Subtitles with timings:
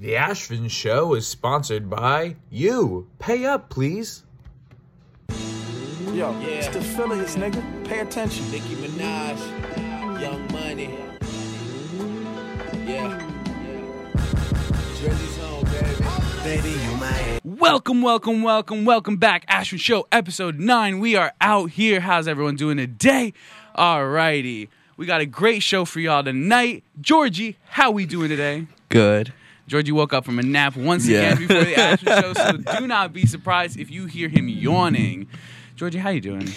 [0.00, 3.08] The Ashvin Show is sponsored by you.
[3.18, 4.22] Pay up, please.
[6.12, 7.84] Yo, it's the Phillies, nigga.
[7.84, 8.48] Pay attention.
[8.52, 10.96] Nicki Minaj, Young Money.
[12.86, 13.18] Yeah.
[15.00, 16.62] Jersey's home, baby.
[16.62, 19.48] Baby, you my Welcome, welcome, welcome, welcome back.
[19.48, 21.00] Ashvin Show, episode 9.
[21.00, 21.98] We are out here.
[21.98, 23.32] How's everyone doing today?
[23.76, 24.68] Alrighty.
[24.96, 26.84] We got a great show for y'all tonight.
[27.00, 28.68] Georgie, how we doing today?
[28.90, 29.32] Good.
[29.68, 31.32] Georgie woke up from a nap once Yeah.
[31.34, 35.28] again before the Ashvin Show, so do not be surprised if you hear him yawning.
[35.76, 36.48] Georgie, how you doing?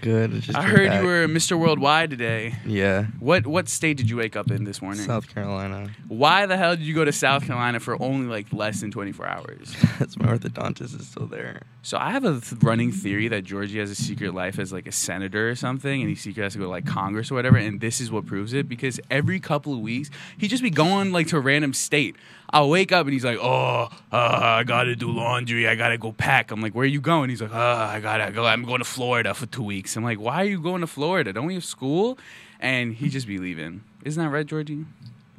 [0.00, 0.32] Good.
[0.42, 1.00] Just I heard back.
[1.00, 1.58] you were Mr.
[1.58, 2.56] Worldwide today.
[2.66, 3.04] Yeah.
[3.20, 5.02] What what state did you wake up in this morning?
[5.02, 5.88] South Carolina.
[6.08, 9.26] Why the hell did you go to South Carolina for only like less than 24
[9.26, 9.74] hours?
[9.98, 11.62] That's my orthodontist is still there.
[11.80, 14.86] So I have a th- running theory that Georgie has a secret life as like
[14.86, 17.56] a senator or something, and he secret has to go to like Congress or whatever.
[17.56, 21.12] And this is what proves it because every couple of weeks he just be going
[21.12, 22.14] like to a random state.
[22.54, 25.66] I'll wake up and he's like, "Oh, uh, I gotta do laundry.
[25.68, 28.30] I gotta go pack." I'm like, "Where are you going?" He's like, "Oh, I gotta
[28.30, 28.46] go.
[28.46, 31.32] I'm going to Florida for two weeks." I'm like, "Why are you going to Florida?
[31.32, 32.16] Don't we have school?"
[32.60, 33.82] And he just be leaving.
[34.04, 34.86] Isn't that right, Georgie?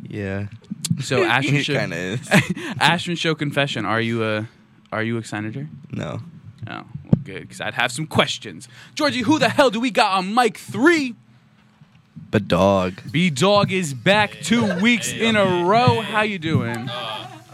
[0.02, 0.48] Yeah.
[1.02, 2.20] So Ashvin show, kind of.
[2.80, 3.86] Ashvin show confession.
[3.86, 4.48] Are you a
[4.92, 5.70] are you a senator?
[5.92, 6.20] No.
[6.68, 6.86] Oh, well,
[7.24, 8.68] good, because I'd have some questions.
[8.94, 11.16] Georgie, who the hell do we got on mic three?
[12.32, 13.02] But dog.
[13.12, 16.02] B Dog is back two weeks in a row.
[16.02, 16.90] How you uh, doing?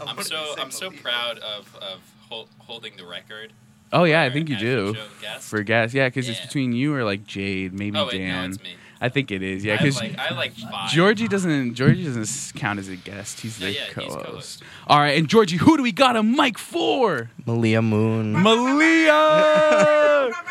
[0.06, 3.52] I'm so I'm so proud of of hol- holding the record.
[3.92, 4.94] Oh yeah, I think you do.
[4.94, 5.48] Show guest.
[5.48, 6.46] For gas, yeah, because it's Yeah.
[6.46, 8.50] between you or like Jade, maybe oh wait, no, Dan.
[8.50, 8.74] it's me.
[9.00, 9.64] I think it is.
[9.64, 10.90] Yeah, I because like I like five.
[10.90, 13.40] Georgie doesn't Georgie doesn't s- count as a guest.
[13.40, 14.24] He's Yeah, the yeah, he's co-host.
[14.26, 14.62] co-host.
[14.88, 17.30] All right, and Georgie, who do we got a mic for?
[17.46, 18.34] Maleah Moon.
[18.34, 20.32] Maleah.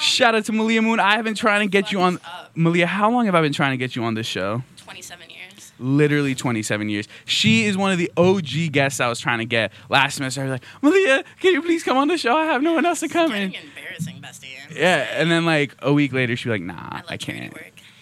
[0.00, 1.00] Shout out to Maleah Moon.
[1.00, 2.18] I have been trying to get you on.
[2.56, 4.62] Maleah, how long have I been trying to get you on this show?
[4.78, 5.72] 27 years.
[5.78, 7.08] literally 27 years.
[7.24, 10.40] She is one of the OG guests I was trying to get last semester.
[10.42, 12.36] I was like, Maleah, can you please come on the show?
[12.36, 13.52] I have no one else to come in.
[13.52, 14.46] Embarrassing, bestie.
[14.74, 17.52] Yeah, and then like a week later, she'd be like, Nah, I, I, can't.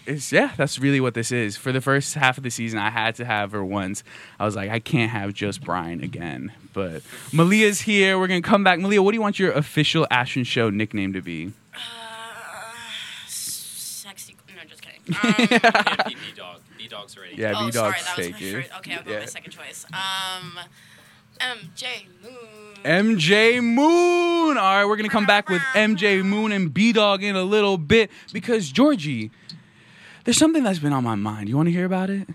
[0.06, 1.56] It's yeah, that's really what this is.
[1.56, 4.04] For the first half of the season, I had to have her once.
[4.38, 6.52] I was like, I can't have just Brian again.
[6.74, 8.18] But Maleah's here.
[8.18, 8.78] We're gonna come back.
[8.78, 11.52] Maleah, what do you want your official Ashvin Show nickname to be?
[11.74, 11.78] Uh,
[13.26, 14.36] sexy.
[15.06, 15.60] No, just kidding.
[15.64, 16.60] Um, B dog.
[16.78, 17.36] B dog's already.
[17.36, 18.78] Yeah, oh, B sorry, Dog's that was my fake first.
[18.78, 19.16] Okay, I'll go Yeah.
[19.16, 19.86] with my second choice.
[19.92, 20.58] Um,
[21.40, 23.16] MJ Moon.
[23.16, 24.56] MJ Moon.
[24.58, 27.76] All right, we're gonna come back with MJ Moon and B Dog in a little
[27.78, 29.30] bit because Georgie,
[30.24, 31.48] there's something that's been on my mind.
[31.48, 32.28] You want to hear about it?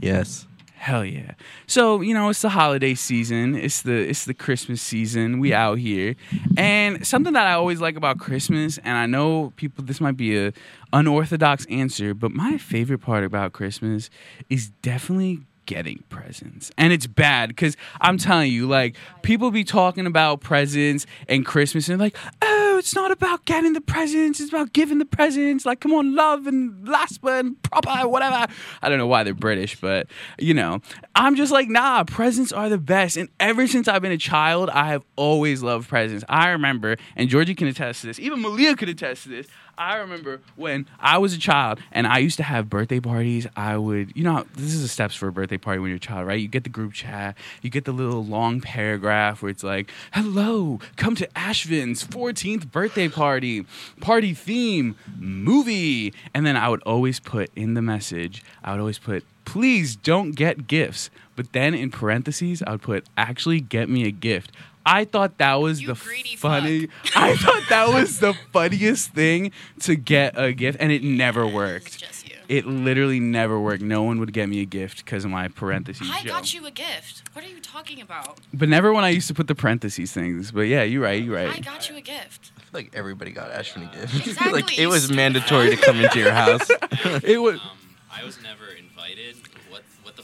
[0.00, 0.46] Yes.
[0.82, 1.34] Hell yeah!
[1.68, 3.54] So you know it's the holiday season.
[3.54, 5.38] It's the it's the Christmas season.
[5.38, 6.16] We out here,
[6.56, 10.36] and something that I always like about Christmas, and I know people this might be
[10.36, 10.52] a
[10.92, 14.10] unorthodox answer, but my favorite part about Christmas
[14.50, 15.42] is definitely
[15.72, 16.70] getting presents.
[16.76, 21.88] And it's bad because I'm telling you, like people be talking about presents and Christmas,
[21.88, 24.38] and like, oh, it's not about getting the presents.
[24.38, 25.64] It's about giving the presents.
[25.64, 28.52] Like, come on, love and laspa and proper, whatever.
[28.82, 30.80] I don't know why they're British, but you know,
[31.14, 33.16] I'm just like, nah, presents are the best.
[33.16, 36.22] And ever since I've been a child, I have always loved presents.
[36.28, 39.46] I remember, and Georgie can attest to this, even Maleah could attest to this.
[39.78, 43.46] I remember when I was a child and I used to have birthday parties.
[43.56, 46.00] I would, you know, this is the steps for a birthday party when you're a
[46.00, 46.38] child, right?
[46.38, 50.78] You get the group chat, you get the little long paragraph where it's like, hello,
[50.96, 53.66] come to Ashvin's 14th birthday party,
[54.00, 56.12] party theme, movie.
[56.34, 60.32] And then I would always put in the message, I would always put, please don't
[60.32, 61.10] get gifts.
[61.34, 64.52] But then in parentheses, I would put, actually get me a gift.
[64.84, 66.88] I thought that was You the greedy funny.
[67.16, 71.54] I thought that was the funniest thing to get a gift, and it never It's
[71.54, 71.98] worked.
[71.98, 72.36] just you.
[72.48, 73.82] It literally never worked.
[73.82, 76.08] No one would get me a gift because of my parentheses.
[76.10, 76.26] I joke.
[76.32, 77.22] got you a gift.
[77.32, 78.40] What are you talking about?
[78.52, 80.50] But never when I used to put the parentheses things.
[80.50, 81.22] But yeah, you're right.
[81.22, 81.64] You're I right.
[81.64, 82.50] got you a gift.
[82.56, 84.26] I feel like everybody got Ashvin a gift.
[84.26, 86.68] Exactly, like it was mandatory to come into your house.
[87.22, 87.54] It was.
[87.60, 87.70] Um,
[88.14, 89.36] I was never invited.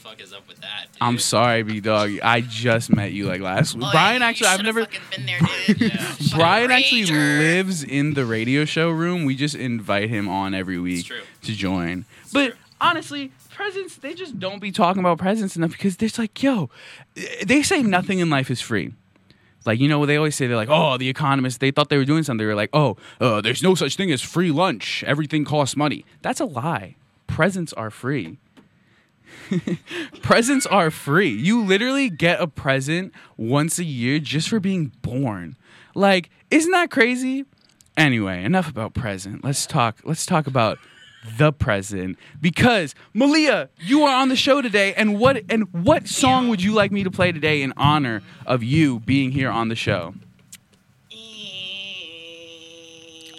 [0.09, 0.87] What what the fuck is up with that?
[0.93, 1.03] Dude?
[1.03, 2.19] I'm sorry, B dog.
[2.23, 3.85] I just met you like last week.
[3.87, 4.87] Oh, Brian, you actually, I've never.
[4.87, 5.81] been there, dude.
[5.81, 6.15] Yeah.
[6.35, 9.25] Brian actually lives in the radio show room.
[9.25, 11.11] We just invite him on every week
[11.43, 12.07] to join.
[12.33, 12.59] but true.
[12.81, 16.71] honestly, presents, they just don't be talking about presents enough because there's like, yo,
[17.45, 18.95] they say nothing in life is free.
[19.67, 22.07] Like, you know, they always say they're like, oh, the economists, they thought they were
[22.07, 22.39] doing something.
[22.39, 25.05] They were like, oh, uh, there's no such thing as free lunch.
[25.07, 26.07] Everything costs money.
[26.23, 26.97] That's a lie.
[27.27, 28.39] Presents are free.
[30.23, 31.31] presents are free.
[31.31, 35.57] You literally get a present once a year just for being born.
[35.95, 37.45] Like, isn't that crazy?
[37.97, 39.43] Anyway, enough about present.
[39.43, 40.79] Let's talk let's talk about
[41.37, 46.49] the present because Maleah, you are on the show today, and what and what song
[46.49, 49.75] would you like me to play today in honor of you being here on the
[49.75, 50.15] show?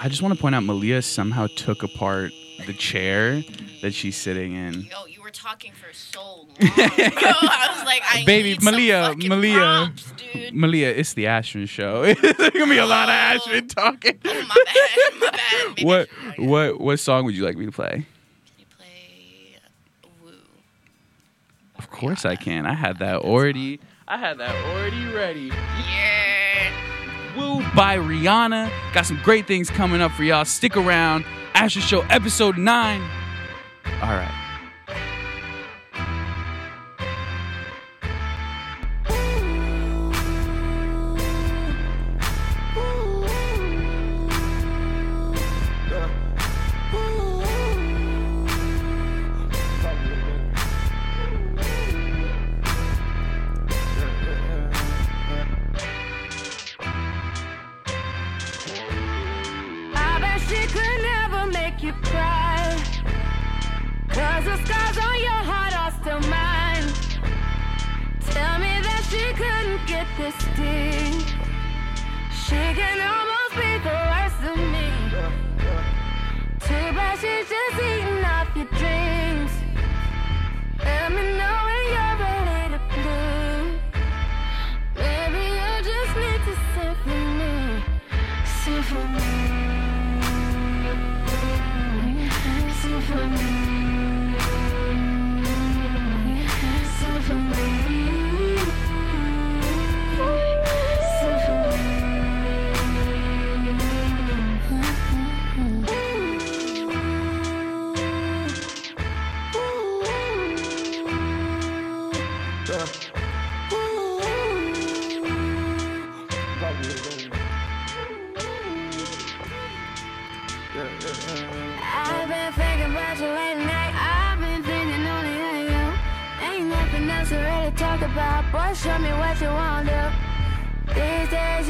[0.01, 2.31] I just want to point out Maleah somehow took apart
[2.65, 3.43] the chair
[3.81, 4.87] that she's sitting in.
[5.07, 6.47] You were talking for so long.
[6.59, 9.53] I was like, I Baby, need Maleah, Maleah.
[9.55, 10.53] prompts, dude.
[10.53, 12.01] Maleah, it's the Ashvin show.
[12.13, 13.49] There's gonna be a lot of oh.
[13.49, 14.17] Ashvin talking.
[14.25, 15.41] Oh, my bad, my bad.
[15.77, 17.89] Maybe What I should- what what song would you like me to play?
[17.91, 18.05] Can
[18.57, 19.59] you play
[20.23, 20.31] Woo?
[21.77, 22.65] Of course I can.
[22.65, 23.79] I had that already.
[24.07, 25.51] I had that already ready.
[25.87, 26.71] Yeah.
[27.37, 28.71] Woo by Rihanna.
[28.93, 30.45] Got some great things coming up for y'all.
[30.45, 31.23] Stick around.
[31.53, 33.01] Asher Show episode 9.
[34.01, 34.38] All right.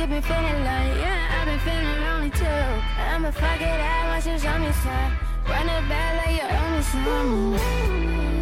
[0.09, 2.43] You been feeling like, yeah, I've been feeling lonely too.
[2.43, 5.13] I'ma fuck it out once you show me some.
[5.47, 8.38] Run it back like you owe me some.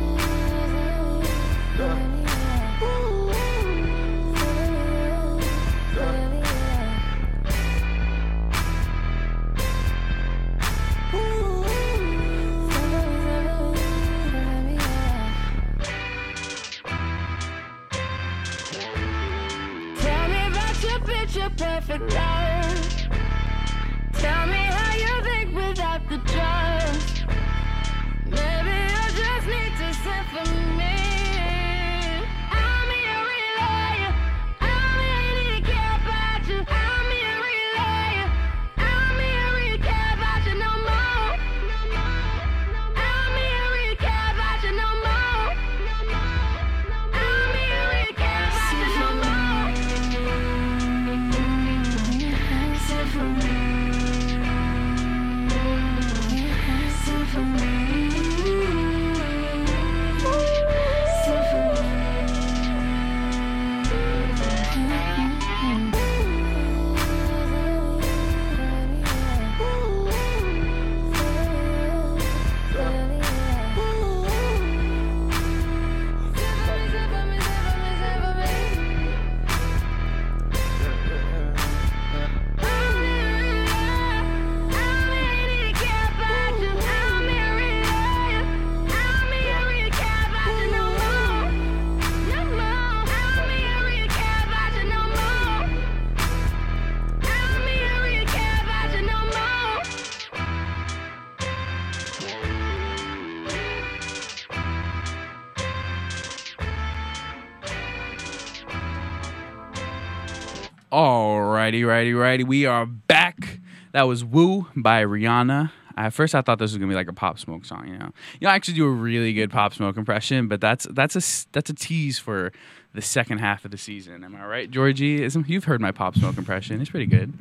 [111.68, 112.44] Alrighty, righty, righty.
[112.45, 113.59] We are back.
[113.92, 115.69] That was Woo by Rihanna.
[115.97, 117.90] At first, I thought this was gonna be like a Pop Smoke song.
[117.90, 120.88] You know, you know, I actually do a really good Pop Smoke impression, but that's
[120.92, 122.54] that's a that's a tease for
[122.94, 124.24] the second half of the season.
[124.24, 125.21] Am I right, Georgie?
[125.21, 126.80] Isn't, you've heard my Pop Smoke impression.
[126.80, 127.33] It's pretty good.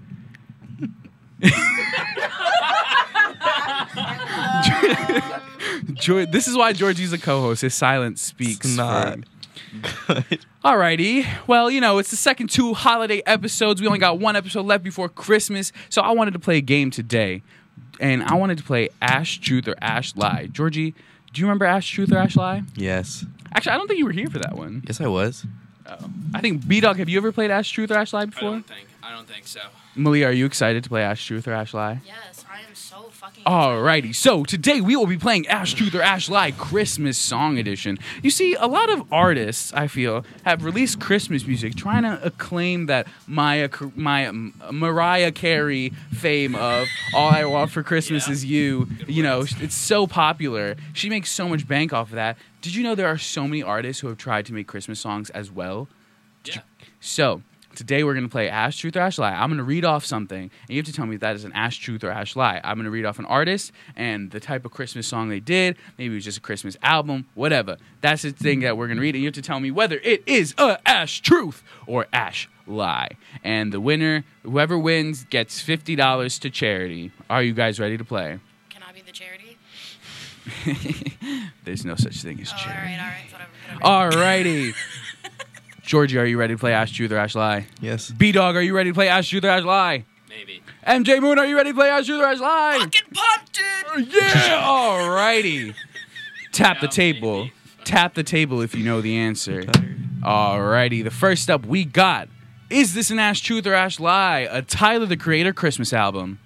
[6.32, 7.62] This is why Georgie's a co-host.
[7.62, 8.66] His silence speaks.
[8.66, 9.18] It's not
[10.06, 10.44] for- good.
[10.66, 11.24] Alrighty.
[11.46, 13.80] Well, you know, it's the second two holiday episodes.
[13.80, 16.90] We only got one episode left before Christmas, so I wanted to play a game
[16.90, 17.42] today.
[18.00, 20.48] and I wanted to play Ash Truth or Ash Lie.
[20.50, 20.92] Georgie,
[21.32, 22.64] do you remember Ash Truth or Ash Lie?
[22.74, 23.24] Yes.
[23.54, 24.82] Actually, I don't think you were here for that one.
[24.88, 25.46] Yes, I was.
[25.88, 25.96] Oh.
[26.34, 26.96] I think B Dog.
[26.96, 28.38] Have you ever played Ash Truth or Ash Lie before?
[28.38, 28.50] I before?
[28.54, 28.88] don't think.
[29.04, 29.60] I don't think so.
[29.94, 32.00] Malia, are you excited to play Ash Truth or Ash Lie?
[32.04, 32.85] Yes, I am so fucking.
[33.44, 37.98] Alrighty, so today we will be playing Ash Truth or Ash Lie Christmas Song Edition.
[38.22, 42.86] You see, a lot of artists, I feel, have released Christmas music trying to acclaim
[42.86, 48.32] that Maya, Maya, Mariah Carey fame of All I Want for Christmas Yeah.
[48.32, 48.88] Is You.
[49.06, 50.74] You know, it's so popular.
[50.92, 52.38] She makes so much bank off of that.
[52.62, 55.30] Did you know there are so many artists who have tried to make Christmas songs
[55.30, 55.88] as well?
[56.44, 56.62] Yeah.
[57.00, 57.42] So
[57.76, 59.32] today we're gonna play Ash Truth or Ash Lie.
[59.32, 61.52] I'm gonna read off something, and you have to tell me if that is an
[61.52, 62.60] Ash Truth or Ash Lie.
[62.64, 65.76] I'm gonna read off an artist and the type of Christmas song they did.
[65.98, 67.76] Maybe it was just a Christmas album, whatever.
[68.00, 70.22] That's the thing that we're gonna read, and you have to tell me whether it
[70.26, 73.10] is a Ash Truth or Ash Lie.
[73.44, 77.12] And the winner, whoever wins, gets fifty dollars to charity.
[77.30, 78.38] Are you guys ready to play?
[78.70, 79.56] Can I be the charity?
[81.64, 82.92] There's no such thing as Oh, charity.
[82.92, 84.10] right, all right, whatever.
[84.12, 84.16] whatever.
[84.16, 84.74] Alrighty.
[85.86, 87.68] Georgie, are you ready to play Ash Truth or Ash Lie?
[87.80, 88.10] Yes.
[88.10, 90.04] B Dog, are you ready to play Ash Truth or Ash Lie?
[90.28, 90.60] Maybe.
[90.84, 92.78] MJ Moon, are you ready to play Ash Truth or Ash Lie?
[92.80, 93.64] Fucking pumped, dude.
[93.94, 94.62] Uh, yeah!
[94.62, 95.74] Alrighty.
[96.50, 97.44] Tap the table.
[97.44, 97.52] maybe.
[97.84, 99.62] Tap the table if you know the answer.
[100.22, 101.04] Alrighty.
[101.04, 102.28] The first up we got
[102.68, 104.48] Is This an Ash Truth or Ash Lie?
[104.50, 106.40] A Tyler the Creator Christmas album.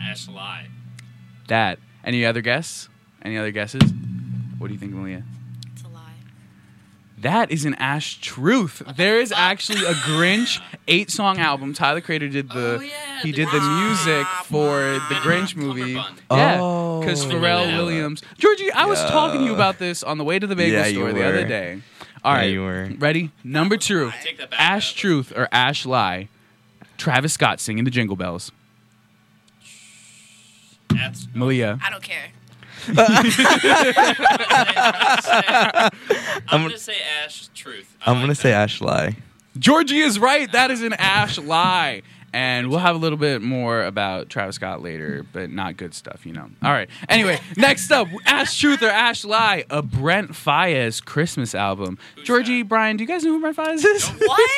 [0.00, 0.68] Ash lie.
[1.48, 1.80] That.
[2.04, 2.88] Any other guess?
[3.22, 3.92] Any other guesses?
[4.58, 5.24] What do you think, Maleah?
[7.22, 7.40] It's a lie.
[7.40, 8.82] That is an Ash Truth.
[8.96, 11.72] There is actually a Grinch eight song album.
[11.74, 15.56] Tyler Creator did the Oh, yeah, he the did the Grinch music for the Grinch
[15.56, 15.92] movie.
[16.30, 17.00] Yeah, Oh.
[17.00, 17.76] because I didn't Pharrell.
[17.76, 18.22] Williams.
[18.38, 19.10] Georgie, I was Yeah.
[19.10, 21.24] talking to you about this on the way to the bagel Yeah, you store the
[21.26, 21.48] other were.
[21.48, 21.82] day.
[22.24, 22.90] All Yeah, you were.
[22.98, 23.30] ready?
[23.42, 24.60] Number two, take that back.
[24.60, 25.00] Ash though.
[25.00, 26.28] Truth or Ash Lie.
[26.98, 28.52] Travis Scott singing the Jingle Bells.
[30.88, 31.80] That's, Maleah.
[31.82, 32.28] I don't care.
[32.88, 32.94] I'm
[36.62, 37.96] gonna say Ash truth.
[38.04, 38.34] I I'm like gonna that.
[38.36, 39.16] say Ash Lie.
[39.58, 40.50] Georgie is right.
[40.52, 42.02] That is an Ash lie.
[42.34, 46.24] And we'll have a little bit more about Travis Scott later, but not good stuff,
[46.24, 46.48] you know.
[46.62, 46.88] All right.
[47.10, 51.98] Anyway, next up, Ash Truth or Ash Lie, a Brent Faiyaz Christmas album.
[52.16, 52.68] Who's Georgie, that?
[52.70, 54.06] Brian, do you guys know who Brent Faiyaz is?
[54.08, 54.50] What?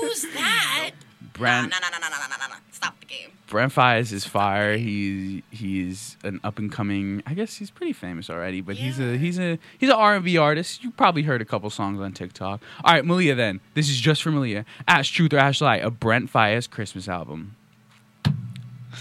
[0.00, 0.90] Who's that?
[1.36, 2.54] Brent No, no, no, no, no, no, no, no.
[2.72, 3.30] Stop the game.
[3.48, 4.76] Brent Faiyaz is fire.
[4.76, 7.22] He's he's an up and coming.
[7.26, 9.12] I guess he's pretty famous already, but he's Yeah.
[9.12, 10.82] a he's a he's an R and B artist.
[10.82, 12.60] You probably heard a couple songs on TikTok.
[12.84, 13.36] All right, Maleah.
[13.36, 14.64] Then this is just for Maleah.
[14.88, 17.54] Ash Truth or Ash Lie, a Brent Faiyaz Christmas album.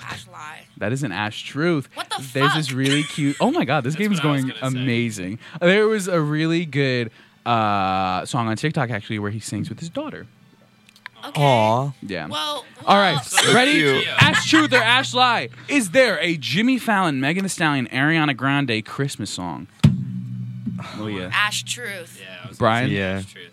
[0.04, 0.66] Ash lie.
[0.78, 1.90] That is an Ash Truth.
[1.96, 2.56] What the There's fuck?
[2.58, 3.38] this really cute.
[3.40, 4.78] Oh my god, this That's game is what I was going gonna say.
[4.80, 5.40] amazing.
[5.60, 7.12] There was a really good
[7.46, 10.28] uh, song on TikTok actually where he sings with his daughter.
[11.30, 11.42] Okay.
[11.42, 11.92] Aw.
[12.02, 12.28] Yeah.
[12.28, 12.66] Well.
[12.86, 14.06] All right, So ready?
[14.08, 15.50] Ash Truth or Ash Lie?
[15.68, 19.68] Is there a Jimmy Fallon, Megan Thee Stallion, Ariana Grande Christmas song?
[20.98, 22.20] Oh yeah, Ash truth.
[22.22, 22.42] Yeah.
[22.44, 22.86] I was Brian?
[22.90, 23.18] Gonna say Yeah.
[23.18, 23.52] Ash truth.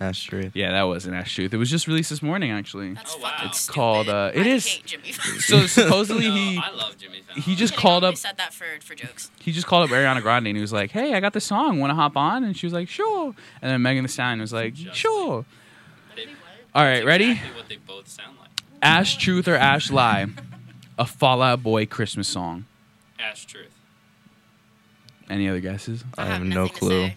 [0.00, 0.56] Ash Truth.
[0.56, 1.54] Yeah, that was an Ash Truth.
[1.54, 2.94] It was just released this morning actually.
[2.94, 3.30] That's Oh, wow.
[3.30, 3.74] fucking It's stupid.
[3.74, 5.12] called, uh, it I is- Hate Jimmy.
[5.12, 7.42] So supposedly No, he I love Jimmy Fallon.
[7.42, 9.30] he just Kidding, called I up only said that for for jokes.
[9.38, 11.78] he just called up Ariana Grande and he was like, "Hey, I got the song.
[11.78, 14.52] Want to hop on?" And she was like, "Sure." And then Megan Thee Stallion was
[14.52, 15.44] like, Just "Sure."
[16.74, 17.30] They- All that's right, ready?
[17.32, 18.48] Exactly what they both sound like.
[18.82, 20.26] Ash Truth or Ash Lie?
[20.98, 22.66] A Fall Out Boy Christmas song.
[23.18, 23.68] Ash truth.
[25.30, 26.04] Any other guesses?
[26.18, 27.06] I have no nothing to clue.
[27.08, 27.16] say.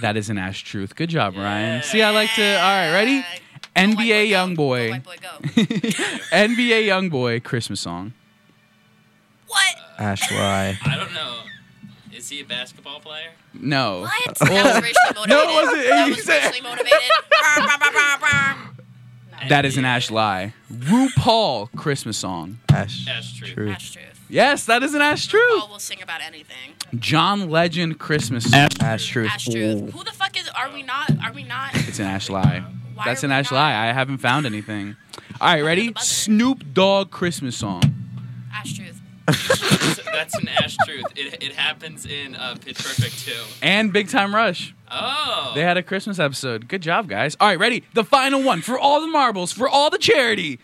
[0.00, 0.96] That is an Ash Truth.
[0.96, 1.76] Good job, Ryan.
[1.76, 1.80] Yeah.
[1.82, 2.42] See, I like to.
[2.42, 3.18] All right, ready?
[3.18, 4.54] Uh, go white NBA Young.
[4.54, 5.00] Boy.
[5.04, 5.28] Boy, go.
[6.32, 8.12] NBA Young Boy Christmas song.
[9.46, 9.76] what?
[9.98, 10.78] Ash Lie.
[10.84, 11.36] I don't know.
[12.12, 13.30] Is he a basketball player?
[13.54, 14.00] No.
[14.02, 14.38] What?
[14.38, 15.28] that was racially motivated.
[15.28, 15.88] No, it wasn't.
[15.88, 16.92] That was racially motivated.
[17.28, 18.67] Brr, brr, brr, brr, brr.
[19.48, 20.54] That is an Ash Lie.
[20.72, 22.58] RuPaul Christmas song.
[22.70, 23.54] Ash, Ash Truth.
[23.54, 23.70] Truth.
[23.70, 24.04] Ash truth.
[24.28, 25.60] Yes, that is an Ash Truth.
[25.60, 26.74] Paul will sing about anything.
[26.96, 28.68] John Legend Christmas song.
[28.80, 29.30] Ash Truth.
[29.32, 29.82] Ash truth.
[29.82, 29.86] Ooh.
[29.90, 30.48] Who the fuck is?
[30.50, 31.10] Are we not?
[31.22, 31.70] Are we not?
[31.74, 32.64] It's an Ash Lie.
[32.94, 33.88] Why That's an Ash not- Lie.
[33.88, 34.96] I haven't found anything.
[35.40, 35.92] All right, ready?
[35.98, 37.82] Snoop Dogg Christmas song.
[38.52, 39.00] Ash truth.
[40.18, 41.04] That's, that's an Ash truth.
[41.16, 43.32] It, it happens in uh, Pitch Perfect 2.
[43.62, 44.74] And Big Time Rush.
[44.90, 45.52] Oh.
[45.54, 46.66] They had a Christmas episode.
[46.66, 47.36] Good job, guys.
[47.40, 47.84] All right, ready?
[47.94, 50.58] The final one for all the marbles, for all the charity.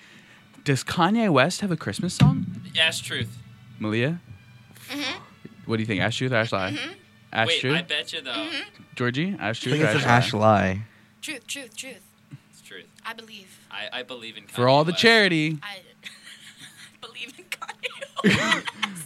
[0.64, 2.46] Does Kanye West have a Christmas song?
[2.78, 3.38] Ash truth.
[3.80, 4.18] Maleah?
[4.88, 5.18] Mm-hmm.
[5.66, 6.00] What do you think?
[6.02, 6.73] Ash Truth or Ash Lie?
[6.73, 6.92] Mm-hmm.
[7.32, 7.76] Ash Wait, Truth?
[7.76, 8.30] I bet you though.
[8.30, 8.82] Mm-hmm.
[8.96, 9.37] Georgie?
[9.38, 10.40] Ash I Truth think or it's Ash, Ash Lie?
[10.40, 10.82] Lie.
[11.23, 11.46] Truth.
[11.46, 11.76] Truth.
[11.76, 12.02] Truth.
[12.50, 12.87] It's truth.
[13.04, 13.58] I believe.
[13.70, 15.02] I, I believe in For Kanye all the West.
[15.02, 15.58] charity.
[15.62, 15.78] I
[17.06, 19.00] believe in Kanye.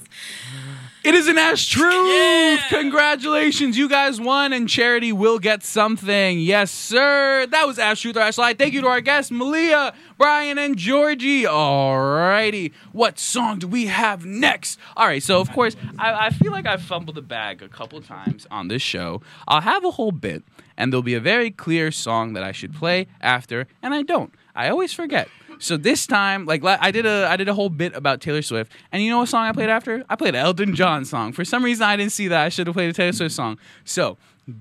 [1.09, 2.61] It is an Ash Truth.
[2.69, 6.39] Congratulations, you guys won, and charity will get something.
[6.39, 7.47] Yes, sir.
[7.47, 8.53] That was Ash Truth or Ash Lie.
[8.53, 11.45] Thank you to our guests, Maleah, Brian, and Georgie.
[11.45, 14.79] Alrighty, what song do we have next?
[14.99, 18.03] All right, so of course, I, I feel like I've fumbled the bag a couple
[18.03, 19.23] times on this show.
[19.47, 20.45] I'll have a whole bit,
[20.77, 24.35] and there'll be a very clear song that I should play after, and I don't.
[24.55, 25.29] I always forget.
[25.61, 28.73] So this time, like I did a I did a whole bit about Taylor Swift,
[28.93, 30.05] and you know what song I played after?
[30.09, 31.33] I played an Elton John song.
[31.33, 32.45] For some reason, I didn't see that.
[32.45, 33.59] I should have played a Taylor Swift song.
[33.85, 34.19] So,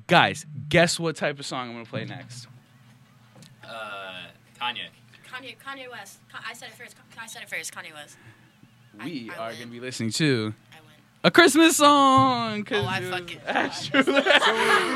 [0.07, 2.47] guys, guess what type of song I'm gonna play next?
[3.63, 4.27] Uh,
[4.59, 4.87] Kanye.
[5.31, 6.19] Kanye, Kanye West.
[6.33, 6.95] I said it first.
[6.95, 7.73] Ka- I said it first.
[7.73, 8.17] Kanye West.
[9.03, 9.59] We I are win.
[9.59, 10.55] gonna be listening to I win.
[11.27, 12.65] A Christmas song.
[12.71, 14.23] Oh, I fuck it fucking.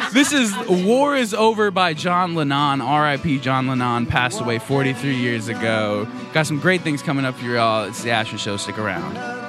[0.13, 2.79] This is "War Is Over" by John Lennon.
[2.79, 3.39] R.I.P.
[3.39, 6.07] John Lennon passed away 43 years ago.
[6.31, 7.83] Got some great things coming up for y'all.
[7.83, 8.55] It's the Ashvin Show.
[8.55, 9.40] Stick around.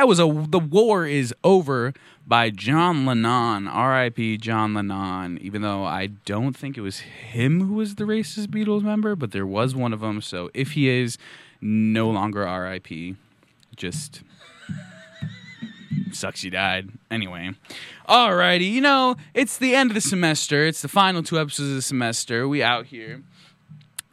[0.00, 1.92] That was a The War is Over
[2.26, 3.68] by John Lennon.
[3.68, 4.38] R.I.P.
[4.38, 5.36] John Lennon.
[5.42, 9.32] Even though I don't think it was him who was the racist Beatles member, but
[9.32, 10.22] there was one of them.
[10.22, 11.18] So if he is,
[11.60, 13.16] no longer R.I.P.
[13.76, 14.22] Just
[16.12, 16.88] sucks he died.
[17.10, 17.50] Anyway.
[18.08, 20.64] Alrighty, you know, it's the end of the semester.
[20.64, 22.48] It's the final two episodes of the semester.
[22.48, 23.22] We out here.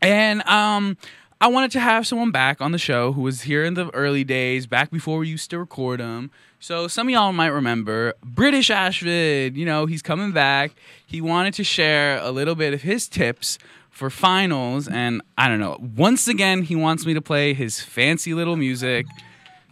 [0.02, 0.98] And um
[1.40, 4.24] I wanted to have someone back on the show who was here in the early
[4.24, 6.32] days, back before we used to record them.
[6.60, 9.56] So some of y'all might remember British Ashvin.
[9.56, 10.72] You know, he's coming back.
[11.06, 13.60] He wanted to share a little bit of his tips
[13.92, 15.78] for finals, and I don't know.
[15.80, 19.06] Once again, he wants me to play his fancy little music.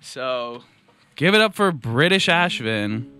[0.02, 0.64] So
[1.16, 3.15] give it up for British Ashvin.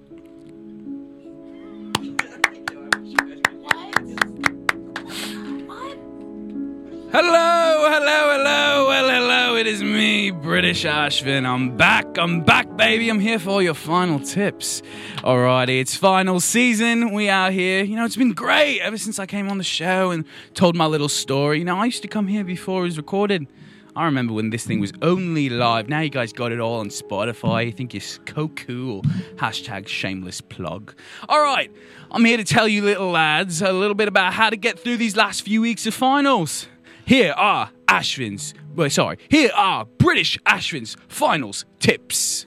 [7.18, 9.56] Hello, hello, hello, well, hello.
[9.56, 11.46] It is me, British Ashvin.
[11.46, 13.08] I'm back, I'm back, baby.
[13.08, 14.82] I'm here for your final tips.
[15.20, 17.14] Alrighty, it's final season.
[17.14, 17.86] We are here.
[17.86, 20.26] You know, it's been great ever since I came on the show and
[20.56, 21.60] told my little story.
[21.60, 23.48] You know, I used to come here before it was recorded.
[23.96, 25.88] I remember when this thing was only live.
[25.88, 27.66] Now you guys got it all on Spotify.
[27.66, 29.04] You think you're so cool.
[29.38, 30.94] Hashtag shameless plug.
[31.30, 31.72] All right,
[32.12, 34.98] I'm here to tell you little lads a little bit about how to get through
[34.98, 36.68] these last few weeks of finals.
[37.06, 42.46] Here are Ashvin's, well, sorry, here are British Ashvin's finals tips.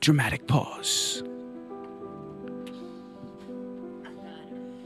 [0.00, 1.24] Dramatic pause.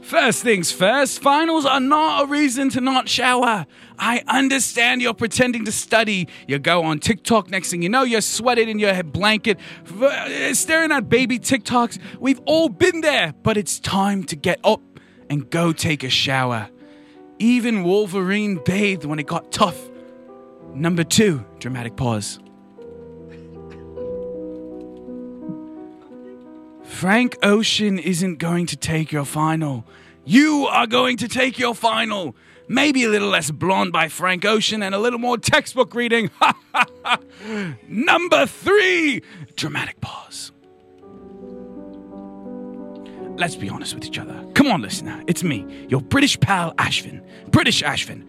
[0.01, 3.65] First things first, finals are not a reason to not shower.
[3.97, 6.27] I understand you're pretending to study.
[6.47, 9.59] You go on TikTok, next thing you know, you're sweated in your blanket,
[10.53, 11.99] staring at baby TikToks.
[12.19, 14.81] We've all been there, but it's time to get up
[15.29, 16.69] and go take a shower.
[17.41, 19.89] Even Wolverine bathed when it got tough.
[20.75, 22.37] Number two, dramatic pause.
[26.83, 29.87] Frank Ocean isn't going to take your final.
[30.23, 32.35] You are going to take your final.
[32.67, 36.29] Maybe a little less blonde by Frank Ocean and a little more textbook reading.
[37.87, 39.23] Number three,
[39.55, 40.51] dramatic pause.
[43.41, 44.45] Let's be honest with each other.
[44.53, 45.23] Come on, listener.
[45.25, 47.23] It's me, your British pal Ashvin.
[47.49, 48.23] British Ashvin.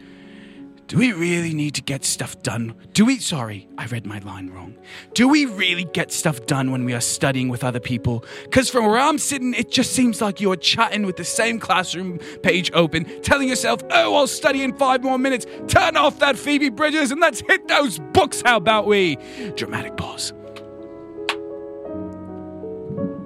[0.87, 2.75] Do we really need to get stuff done?
[2.94, 4.75] Do we, sorry, I read my line wrong.
[5.12, 8.25] Do we really get stuff done when we are studying with other people?
[8.44, 12.16] Because from where I'm sitting, it just seems like you're chatting with the same classroom
[12.42, 15.44] page open, telling yourself, oh, I'll study in five more minutes.
[15.68, 18.42] Turn off that Phoebe Bridgers and let's hit those books.
[18.46, 19.18] How about we?
[19.57, 20.33] Dramatic pause.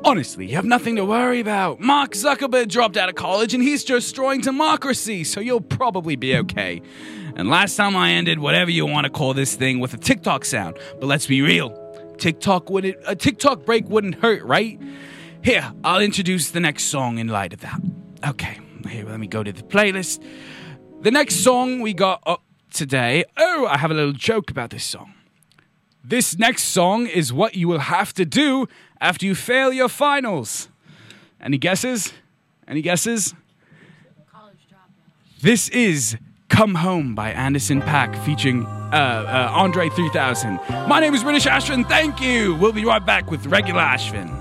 [0.07, 1.81] Honestly, you have nothing to worry about.
[1.81, 6.81] Mark Zuckerberg dropped out of college and he's destroying democracy, so you'll probably be okay.
[7.35, 10.45] And last time I ended whatever you want to call this thing with a TikTok
[10.45, 11.77] sound, but let's be real.
[12.19, 14.81] TikTok would a TikTok break wouldn't hurt, right?
[15.43, 17.81] Here, I'll introduce the next song in light of that.
[18.29, 20.23] Okay, here, let me go to the playlist.
[21.01, 23.25] The next song we got up today.
[23.37, 25.15] Oh, I have a little joke about this song.
[26.05, 28.69] This next song is what you will have to do
[29.01, 30.69] after you fail your finals.
[31.41, 32.13] Any guesses?
[32.67, 33.35] Any guesses?
[35.41, 36.17] This is
[36.49, 40.59] Come Home by Anderson .Paak featuring uh, uh, Andre 3000.
[40.89, 41.87] My name is British Ashvin.
[41.89, 42.55] Thank you.
[42.57, 44.36] We'll be right back with regular Ashvin.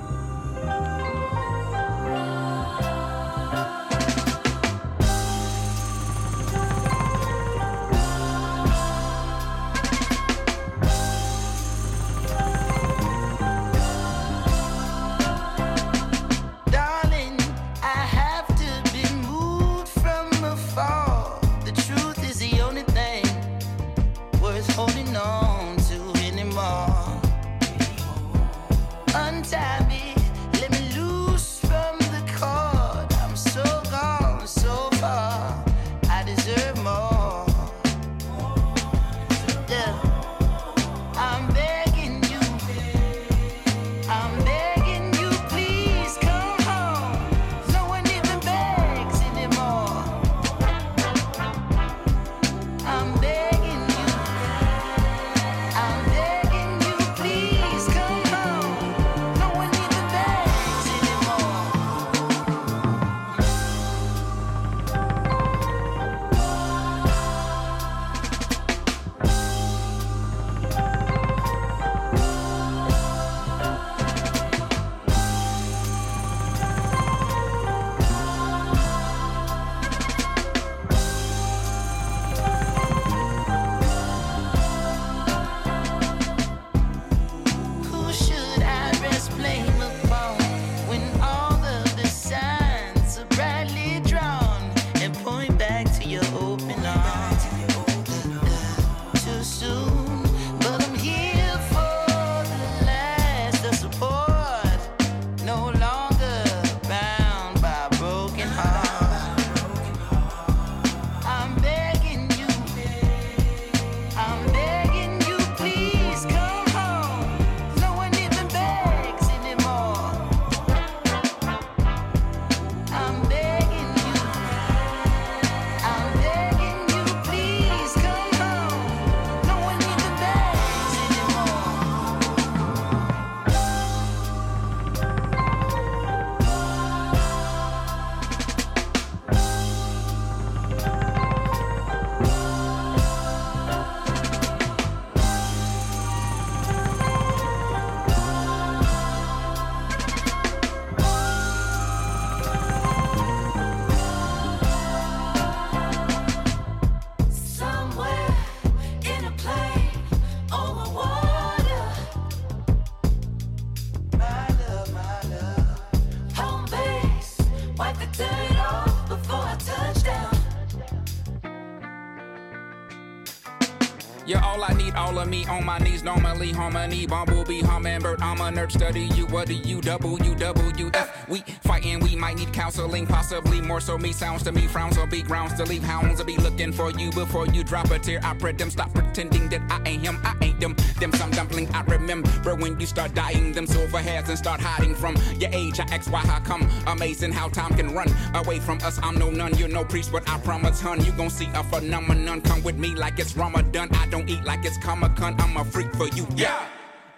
[178.65, 179.25] Nerd, study you.
[179.27, 181.27] What do you double, you double, you F?
[181.27, 184.11] We fighting, we might need counseling, possibly more so me.
[184.11, 185.83] Sounds to me, frowns will be grounds to leave.
[185.83, 188.19] Hounds will be looking for you before you drop a tear.
[188.23, 190.75] I pray them stop pretending that I ain't him, I ain't them.
[190.99, 194.95] Them some dumpling I remember when you start dying, them silver hairs and start hiding
[194.95, 195.79] from your age.
[195.79, 196.69] I ask why how come?
[196.87, 198.99] Amazing how time can run away from us.
[199.01, 202.41] I'm no nun, you're no priest, but I promise, hun, you gon' see a phenomenon.
[202.41, 203.89] Come with me like it's Ramadan.
[203.93, 205.35] I don't eat like it's Comic Con.
[205.39, 206.65] I'm a freak for you, yeah.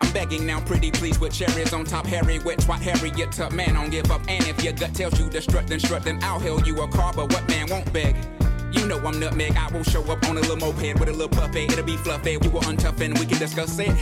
[0.02, 2.06] I'm begging now, pretty please, with cherries on top.
[2.06, 3.52] Harry, wet twat, Harriet tub.
[3.52, 4.22] Man, don't give up.
[4.28, 6.88] And if your gut tells you to strut, then strut, then I'll hail you a
[6.88, 7.14] car.
[7.14, 8.16] But what man won't beg?
[8.72, 9.56] You know I'm nutmeg.
[9.56, 11.72] I will show up on a little moped with a little puppet.
[11.72, 12.38] It'll be fluffy.
[12.38, 13.96] We will untough and we can discuss it.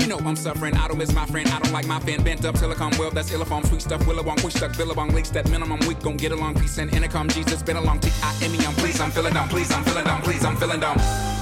[0.00, 0.76] You know I'm suffering.
[0.76, 1.48] I don't miss my friend.
[1.48, 3.10] I don't like my fan bent up come well.
[3.10, 4.00] That's illifom, sweet stuff.
[4.02, 5.80] Willowong, push stuck, billabong, leaks that minimum.
[5.80, 6.60] We gon' get along.
[6.60, 7.28] Peace and intercom.
[7.28, 8.00] Jesus been along.
[8.32, 9.00] I'm pleased.
[9.00, 9.48] I'm feeling dumb.
[9.48, 10.22] Please, I'm feeling dumb.
[10.22, 11.35] Please, I'm feeling dumb.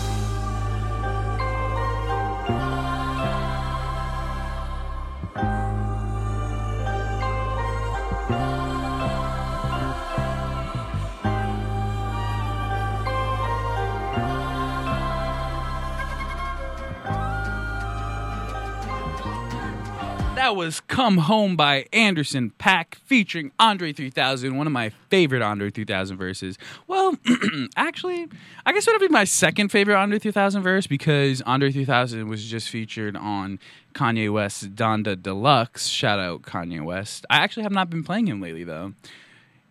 [20.54, 26.16] Was Come Home by Anderson .Paak featuring Andre 3000, one of my favorite Andre 3000
[26.16, 26.56] verses.
[26.86, 27.18] Well,
[27.76, 28.28] actually,
[28.64, 32.44] I guess it would be my second favorite Andre 3000 verse because Andre 3000 was
[32.44, 33.58] just featured on
[33.94, 35.88] Kanye West's Donda Deluxe.
[35.88, 37.26] Shout out Kanye West.
[37.28, 38.92] I actually have not been playing him lately, though.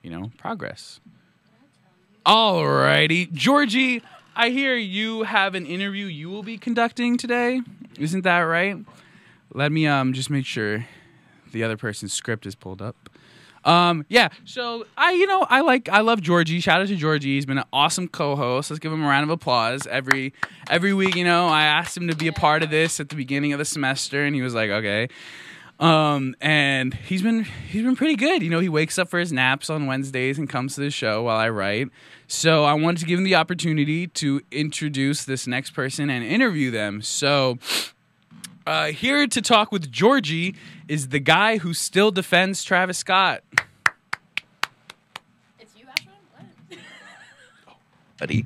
[0.02, 1.00] You know, progress.
[2.26, 3.32] Alrighty.
[3.32, 4.02] Georgie,
[4.36, 7.62] I hear you have an interview you will be conducting today.
[7.98, 8.78] Isn't that right?
[9.54, 10.86] Let me um just make sure
[11.52, 13.10] the other person's script is pulled up.
[13.66, 16.60] Um, yeah, so I, you know, I like, I love Georgie.
[16.60, 17.36] Shout out to Georgie.
[17.36, 18.70] He's been an awesome co-host.
[18.70, 19.88] Let's give him a round of applause.
[19.88, 20.34] Every
[20.70, 23.16] every week, you know, I asked him to be a part of this at the
[23.16, 25.08] beginning of the semester, and he was like, okay.
[25.80, 28.44] Um, and he's been he's been pretty good.
[28.44, 31.24] You know, he wakes up for his naps on Wednesdays and comes to the show
[31.24, 31.88] while I write.
[32.28, 36.70] So I wanted to give him the opportunity to introduce this next person and interview
[36.70, 37.02] them.
[37.02, 37.60] So
[38.66, 40.56] uh, here to talk with Georgie
[40.88, 43.44] is the guy who still defends Travis Scott.
[45.60, 46.08] It's you, Ashvin?
[46.70, 46.80] What?
[48.20, 48.46] buddy.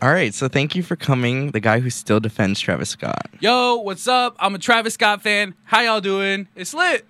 [0.00, 1.52] All right, so thank you for coming.
[1.52, 3.28] The guy who still defends Travis Scott.
[3.40, 4.34] Yo, what's up?
[4.40, 5.54] I'm a Travis Scott fan.
[5.62, 6.48] How y'all doing?
[6.56, 7.06] It's lit.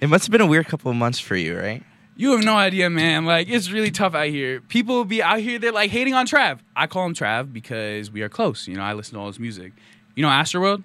[0.00, 1.82] It must have been a weird couple of months for you, right?
[2.16, 3.24] You have no idea, man.
[3.24, 4.60] Like it's really tough out here.
[4.60, 5.58] People will be out here.
[5.58, 6.58] They're like hating on Trav.
[6.76, 8.68] I call him Trav because we are close.
[8.68, 9.72] You know, I listen to all his music.
[10.14, 10.82] You know, Astroworld.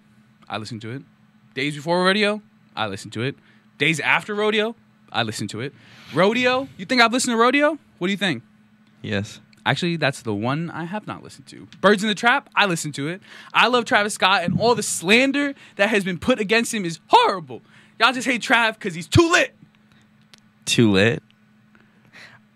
[0.54, 1.02] I listen to it.
[1.56, 2.40] Days before rodeo.
[2.76, 3.36] I listen to it.
[3.80, 4.76] Days after rodeo.
[5.12, 5.74] I listen to it.
[6.14, 6.68] Rodeo.
[6.78, 7.80] You think I've listened to rodeo?
[7.98, 8.44] What do you think?
[9.02, 9.40] Yes.
[9.66, 11.68] Actually, that's the one I have not listened to.
[11.82, 13.22] Birds in the Trap, I listen to it.
[13.52, 17.00] I love Travis Scott, and all the slander that has been put against him is
[17.08, 17.64] horrible.
[18.00, 19.56] Y'all just hate Trav because he's too lit.
[20.66, 21.24] Too lit.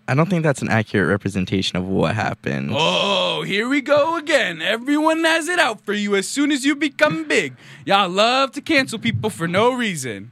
[0.08, 2.70] I don't think that's an accurate representation of what happened.
[2.72, 4.62] Oh, here we go again.
[4.62, 7.54] Everyone has it out for you as soon as you become big.
[7.84, 10.30] Y'all love to cancel people for no reason.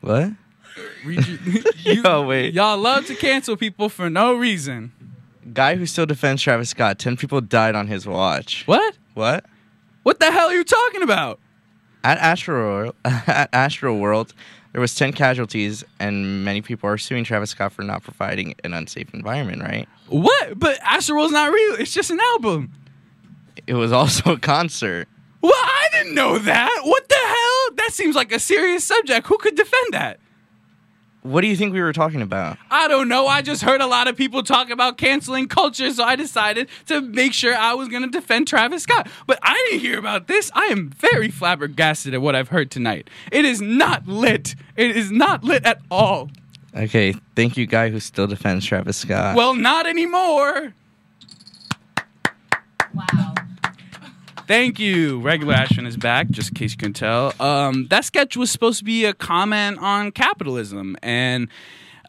[0.00, 0.32] What?
[1.04, 1.20] You-
[1.84, 2.54] you- Yo, wait.
[2.54, 4.92] Y'all love to cancel people for no reason.
[5.52, 6.98] Guy who still defends Travis Scott.
[6.98, 8.64] Ten people died on his watch.
[8.66, 8.96] What?
[9.14, 9.44] What?
[10.02, 11.40] What the hell are you talking about?
[12.04, 14.34] At Astro at Astro World,
[14.72, 18.72] there was ten casualties, and many people are suing Travis Scott for not providing an
[18.74, 19.62] unsafe environment.
[19.62, 19.88] Right?
[20.08, 20.58] What?
[20.58, 21.74] But Astroworld's not real.
[21.76, 22.72] It's just an album.
[23.66, 25.08] It was also a concert.
[25.40, 26.80] Well, I didn't know that.
[26.84, 27.76] What the hell?
[27.76, 29.26] That seems like a serious subject.
[29.26, 30.20] Who could defend that?
[31.22, 32.58] What do you think we were talking about?
[32.68, 33.28] I don't know.
[33.28, 37.00] I just heard a lot of people talk about canceling culture, so I decided to
[37.00, 39.08] make sure I was going to defend Travis Scott.
[39.28, 40.50] But I didn't hear about this.
[40.52, 43.08] I am very flabbergasted at what I've heard tonight.
[43.30, 44.56] It is not lit.
[44.76, 46.28] It is not lit at all.
[46.74, 49.36] Okay, thank you, guy who still defends Travis Scott.
[49.36, 50.74] Well, not anymore.
[52.94, 53.34] Wow.
[54.52, 55.18] Thank you.
[55.20, 57.32] Regular Ashvin is back, just in case you can tell.
[57.40, 61.48] Um, that sketch was supposed to be a comment on capitalism, and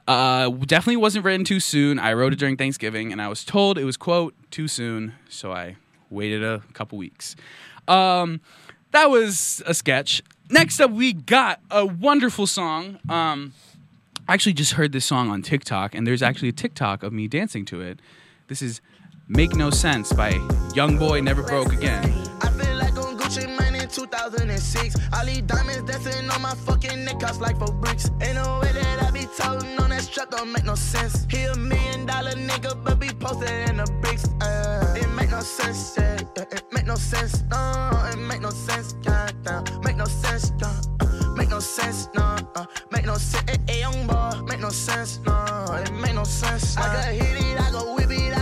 [0.10, 2.00] uh, definitely wasn't written too soon.
[2.00, 5.54] I wrote it during Thanksgiving, and I was told it was quote too soon, so
[5.54, 5.78] I
[6.10, 7.38] waited a couple weeks.
[7.88, 8.42] Um,
[8.92, 10.22] that was a sketch.
[10.50, 13.00] Next up, we got a wonderful song.
[13.08, 13.54] Um,
[14.28, 17.30] I actually just heard this song on TikTok, and there's actually a TikTok of me
[17.30, 18.00] dancing to it.
[18.50, 18.82] This is
[19.28, 20.32] "Make No Sense" by
[20.76, 22.04] Young Boy Never Broke Again.
[22.42, 24.96] I feel like on Gucci Mane 2006.
[25.14, 28.10] All these diamonds dancing on my fucking neck, cost like four bricks.
[28.22, 31.26] Ain't no way that I be toting on that strap, don't make no sense.
[31.30, 34.28] He a million dollar nigga, but be posted in the bricks.
[34.42, 36.20] Uh, it make no sense, yeah.
[36.38, 37.92] yeah, It make no sense, no.
[38.12, 39.64] It make no sense, goddamn.
[39.84, 40.68] Make no sense, yeah.
[41.00, 42.36] uh, Make no sense, no.
[42.56, 44.42] uh, Make no sense, eh, eh, young boy.
[44.48, 45.36] Make no sense, no.
[45.84, 46.78] It make no sense.
[46.78, 48.33] I can hit it, I can whip it,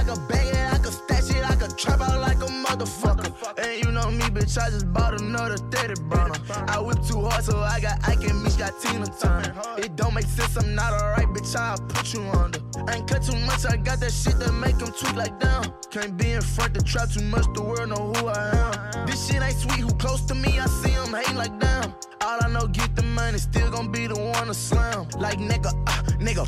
[1.82, 3.34] trap out like a motherfucker.
[3.58, 6.36] And you know me, bitch, I just bought another 30 burner.
[6.67, 9.54] I whip too hard, so I got Ike and Meech got Tina Turner.
[9.78, 12.60] It don't make sense, I'm not alright, bitch, I'll put you under.
[12.88, 15.74] I ain't cut too much, I got that shit that make them tweak like down.
[15.89, 19.08] Can't be in front to trap too much, the world know who I am.
[19.08, 21.94] This shit ain't sweet, who close to me, I see him hating like damn.
[22.22, 25.08] All I know, get the money, still gon' be the one to slam.
[25.17, 26.46] Like nigga, uh, nigga,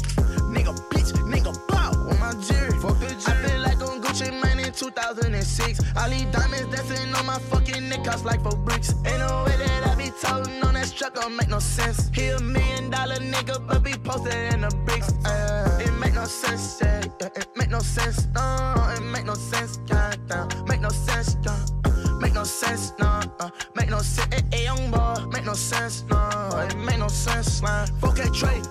[0.54, 2.78] nigga, bitch, nigga, bow on my jury.
[2.80, 3.53] Fuck the jury.
[4.74, 5.80] 2006.
[5.98, 8.94] All these diamonds dancing on my fucking neck, cost like four bricks.
[9.06, 12.10] Ain't no way that I be toting on that truck, don't make no sense.
[12.14, 15.12] He a million dollar nigga, but be posted in the bricks.
[15.26, 19.36] Uh, it make no sense, yeah, yeah, It make no sense, no, it make no
[19.36, 20.48] sense, goddamn.
[20.68, 21.52] Make no sense, yeah.
[21.86, 25.54] uh, Make no sense, no, uh, make no sense, eh, eh, young boy, make no
[25.54, 26.18] sense, no,
[26.70, 27.88] it make no sense, man.
[28.02, 28.66] 4K trade,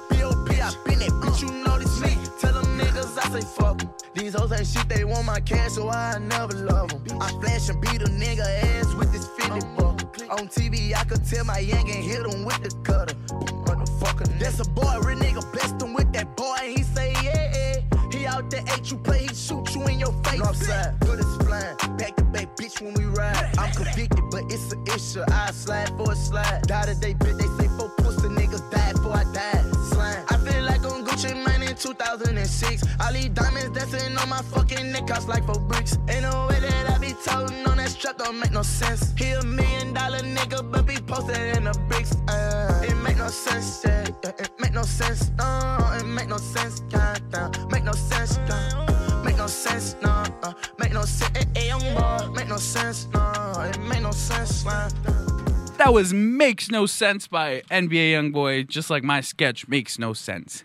[4.22, 7.20] These hoes ain't shit, they want my cash, so I never love them.
[7.20, 10.00] I flash and beat a nigga ass with this 50 buck.
[10.30, 13.16] On TV, I could tell my yank and hit him with the cutter.
[13.66, 17.52] Motherfucker, that's a boy, real nigga blessed him with that boy, and he say, yeah,
[17.52, 18.08] yeah.
[18.12, 20.40] He out there, ate you play, he shoot you in your face.
[20.40, 23.58] Northside, put a spline, back to back, bitch, when we ride.
[23.58, 25.24] I'm convicted, but it's an issue.
[25.32, 26.62] I slide for a slide.
[26.68, 29.71] Die today, bitch, they say four pussy niggas died before I died.
[31.82, 32.84] 2006.
[33.00, 35.98] All these diamonds dancing on my fucking neck, cost like four bricks.
[36.08, 39.12] Ain't no way that I be toting on that strap, don't make no sense.
[39.18, 42.14] He a million dollar nigga, but be posted in the bricks.
[42.28, 45.78] Uh, it make no sense, yeah, yeah, It make no sense, no.
[45.98, 47.50] It make no sense, goddamn.
[47.68, 49.22] Make no sense, yeah.
[49.24, 50.22] Make no sense, no.
[50.42, 52.32] Uh, make no sense, eh, eh, young boy.
[52.32, 53.52] Make no sense, no.
[53.68, 54.90] It make no sense, man.
[55.78, 60.62] That was Makes No Sense by NBA Youngboy, just like my sketch makes no sense.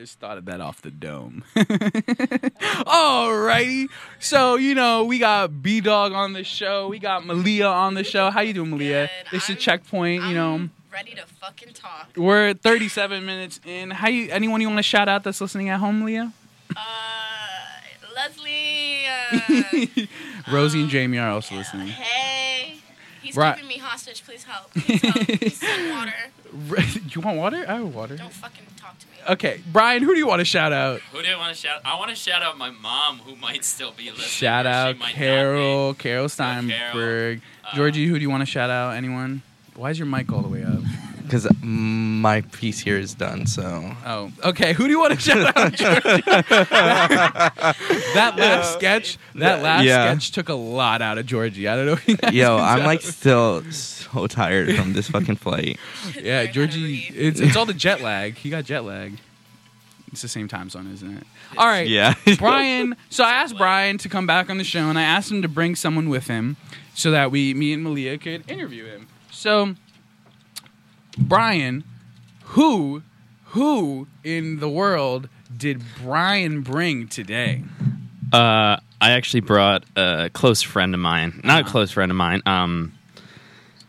[0.00, 1.44] I just thought of that off the dome.
[1.54, 3.88] Alrighty.
[4.18, 6.88] So, you know, we got B dawg on the show.
[6.88, 8.30] We got Maleah on the show.
[8.30, 9.10] How you doing, Maleah?
[9.30, 10.70] It's a checkpoint, you know.
[10.90, 12.12] Ready to fucking talk.
[12.16, 13.90] We're 37 minutes in.
[13.90, 16.32] How you anyone you want to shout out that's listening at home, Leah?
[16.74, 16.80] Uh,
[18.16, 18.86] Leslie.
[19.32, 21.88] Uh, Rosie and Jamie are also listening.
[21.88, 22.78] hey.
[23.22, 23.54] He's Right.
[23.54, 24.24] keeping me hostage.
[24.24, 24.70] Please help.
[24.72, 25.14] Please help.
[25.26, 26.12] Please water.
[27.14, 27.64] you want water?
[27.68, 28.16] I have water.
[28.16, 29.12] Don't fucking talk to me.
[29.28, 31.00] Okay, Brian, who do you want to shout out?
[31.12, 31.80] Who do I want to shout?
[31.84, 34.26] I want to shout out my mom, who might still be listening.
[34.26, 36.28] Shout out might Carol, Carol Carol.
[36.28, 37.42] Steinberg.
[37.64, 38.94] Uh, Georgie, who do you want to shout out?
[38.94, 39.42] Anyone?
[39.74, 40.80] Why is your mic all the way up?
[41.30, 43.94] Because my piece here is done, so.
[44.04, 44.72] Oh, okay.
[44.72, 46.22] Who do you want to shout out, Georgie?
[48.14, 50.10] that last sketch, that last Yeah.
[50.10, 51.68] sketch took a lot out of Georgie.
[51.68, 51.92] I don't know.
[51.92, 52.86] If you guys Yo, can I'm tell.
[52.86, 55.78] like still so tired from this fucking flight.
[56.20, 57.06] yeah, Georgie.
[57.14, 58.34] It's it's all the jet lag.
[58.34, 59.16] He got jet lag.
[60.12, 61.24] It's the same time zone, isn't it?
[61.56, 61.86] All right.
[61.86, 62.14] Yeah.
[62.38, 62.96] Brian.
[63.10, 65.48] So I asked Brian to come back on the show, and I asked him to
[65.48, 66.56] bring someone with him
[66.94, 69.06] so that we, me and Maleah, could interview him.
[69.30, 69.76] So,
[71.18, 71.84] Brian,
[72.44, 73.02] who,
[73.46, 77.64] who in the world did Brian bring today?
[78.32, 82.42] Uh, I actually brought a close friend of mine, not a close friend of mine.
[82.46, 82.92] Um,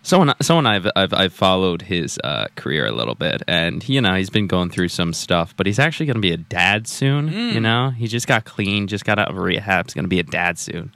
[0.03, 4.15] someone, someone I've I've, I've followed his uh, career a little bit, and you know
[4.15, 7.27] he's been going through some stuff, but he's actually going to be a dad soon.
[7.31, 9.85] You know, he just got clean, just got out of rehab.
[9.85, 10.91] He's going to be a dad soon.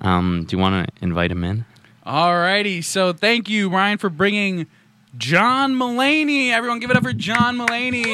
[0.00, 1.64] Um, do you want to invite him in?
[2.04, 2.82] All righty.
[2.82, 4.66] So thank you, Brian, for bringing
[5.16, 6.50] John Mulaney.
[6.50, 8.04] Everyone, give it up for John Mulaney.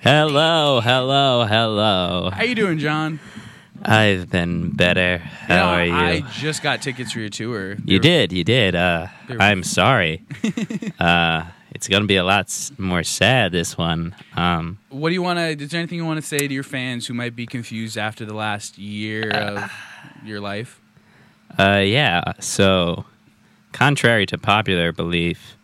[0.00, 2.30] Hello, hello, hello.
[2.32, 3.20] How you doing, John?
[3.84, 5.18] I've been better.
[5.18, 5.92] How know, are you?
[5.94, 7.76] I just got tickets for your tour.
[7.84, 8.74] You did, you did.
[8.76, 9.08] Uh,
[9.40, 10.24] I'm sorry.
[11.00, 14.14] uh, it's gonna be a lot s- more sad this one.
[14.36, 15.64] Um, What do you want to?
[15.64, 18.24] Is there anything you want to say to your fans who might be confused after
[18.24, 19.72] the last year of
[20.24, 20.80] your life?
[21.58, 22.22] uh, yeah.
[22.38, 23.04] So,
[23.72, 25.56] contrary to popular belief,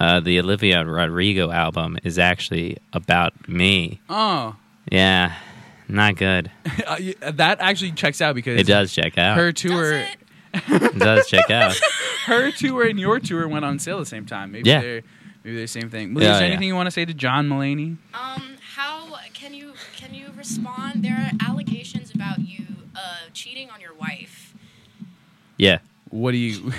[0.00, 4.00] uh, the Olivia Rodrigo album is actually about me.
[4.08, 4.56] Oh,
[4.90, 5.34] Yeah,
[5.88, 6.50] not good.
[6.86, 9.36] Uh, y- that actually checks out because It does check out.
[9.36, 10.04] Her tour,
[10.54, 11.78] It does check out.
[12.26, 14.52] her tour, and your tour went on sale at the same time.
[14.52, 14.80] Maybe Yeah.
[14.80, 15.02] they're
[15.44, 16.08] maybe they're the same thing.
[16.16, 16.46] Yeah, is there yeah.
[16.52, 17.96] anything you want to say to John Mulaney?
[18.14, 21.04] Um, how can you can you respond?
[21.04, 22.64] There are allegations about you
[22.96, 23.00] uh,
[23.32, 24.54] cheating on your wife.
[25.56, 25.78] Yeah.
[26.12, 26.60] What do you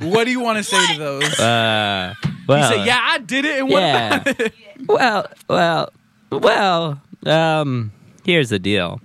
[0.00, 1.38] What do you want to say to those?
[1.40, 4.14] Uh, you well, say, yeah, I did it, and what Yeah.
[4.20, 4.54] about it?
[4.86, 5.92] well, well,
[6.30, 7.02] well.
[7.26, 7.90] Um,
[8.24, 9.00] here's the deal.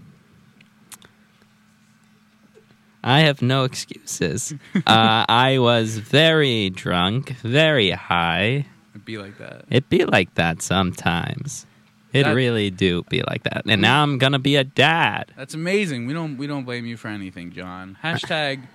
[3.04, 4.54] I have no excuses.
[4.76, 8.68] uh, I was very drunk, very high.
[8.94, 9.66] It'd be like that.
[9.72, 11.66] It'd be like that sometimes.
[12.14, 13.64] It That- really do be like that.
[13.68, 15.32] And now I'm gonna be a dad.
[15.36, 16.06] That's amazing.
[16.06, 17.98] We don't we don't blame you for anything, John.
[18.04, 18.68] Hashtag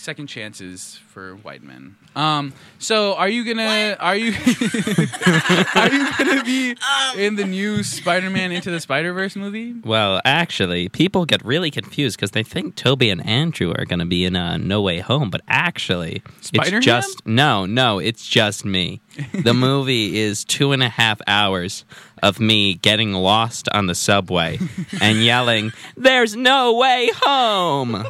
[0.00, 1.96] second chances for white men.
[2.16, 2.52] Um.
[2.78, 4.32] So are you gonna are you
[5.74, 6.74] are you gonna be
[7.16, 9.74] in the new Spider-Man Into the Spider-Verse movie?
[9.84, 14.24] Well, actually, people get really confused because they think Tobey and Andrew are gonna be
[14.24, 16.78] in a No Way Home, but actually, Spider-Man?
[16.78, 19.00] it's just no, no, it's just me.
[19.32, 21.84] the movie is two and a half hours
[22.22, 24.58] of me getting lost on the subway
[25.00, 28.04] and yelling, "There's no way home."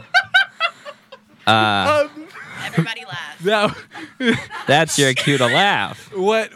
[1.51, 2.09] Uh,
[2.66, 3.38] Everybody laugh.
[3.42, 6.12] That, that's your cue to laugh.
[6.14, 6.53] what?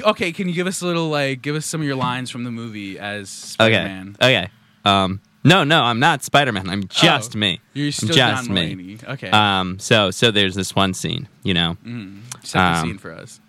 [0.00, 2.44] Okay, can you give us a little like give us some of your lines from
[2.44, 3.72] the movie as Okay.
[3.74, 4.16] Spider-Man?
[4.22, 4.48] Okay.
[4.84, 5.20] Um.
[5.42, 6.68] No, no, I'm not Spider Man.
[6.68, 7.60] I'm just Oh, me.
[7.72, 8.74] You're I'm still just John me.
[8.76, 9.08] Mulaney.
[9.08, 9.30] Okay.
[9.30, 9.78] Um.
[9.78, 11.28] So, so there's this one scene.
[11.42, 12.22] You know, Mm.
[12.44, 13.40] Set the um, scene for us.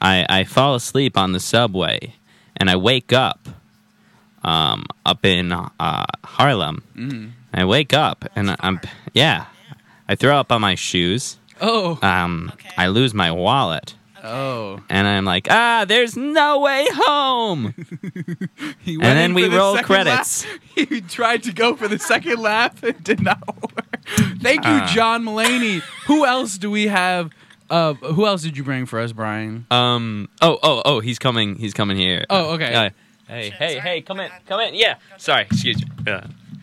[0.00, 2.14] I I fall asleep on the subway,
[2.56, 3.48] and I wake up.
[4.44, 5.68] Um, up in uh,
[6.24, 6.82] Harlem.
[6.96, 7.30] Mhm.
[7.52, 8.80] I wake up and I'm
[9.12, 9.46] yeah.
[10.08, 11.38] I throw up on my shoes.
[11.60, 11.98] Oh.
[12.02, 13.94] Um, I lose my wallet.
[14.24, 14.80] Oh.
[14.88, 17.74] And I'm like, ah, there's no way home.
[18.80, 20.44] He and then we the roll credits.
[20.46, 20.58] laugh.
[20.74, 22.82] He tried to go for the second laugh.
[22.82, 24.00] And it did not work.
[24.40, 24.90] Thank you, Ah.
[24.94, 25.80] John Mulaney.
[26.06, 27.30] Who else do we have?
[27.68, 29.66] Uh, who else did you bring for us, Brian?
[29.70, 30.28] Um.
[30.40, 30.58] Oh.
[30.62, 30.82] Oh.
[30.84, 31.00] Oh.
[31.00, 31.56] He's coming.
[31.56, 32.24] He's coming here.
[32.30, 32.74] Oh, okay.
[32.74, 32.90] Uh,
[33.28, 33.50] hey.
[33.50, 33.78] Hey.
[33.78, 34.00] Hey.
[34.00, 34.30] Come in.
[34.46, 34.74] Come in.
[34.74, 34.94] Yeah.
[35.18, 35.42] Sorry.
[35.42, 35.86] Excuse me.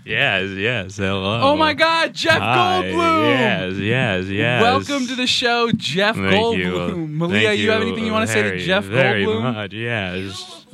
[0.05, 0.51] Yes.
[0.51, 0.97] Yes.
[0.97, 1.39] Hello.
[1.41, 3.39] Oh my God, Jeff Hi, Goldblum!
[3.39, 3.73] Yes.
[3.77, 4.25] Yes.
[4.27, 4.61] Yes.
[4.61, 6.57] Welcome to the show, Jeff Thank Goldblum.
[6.59, 6.71] you.
[7.17, 9.53] Maleah, Thank you, have anything you want to say to Jeff very Goldblum?
[9.55, 9.73] much.
[9.73, 10.65] Yes.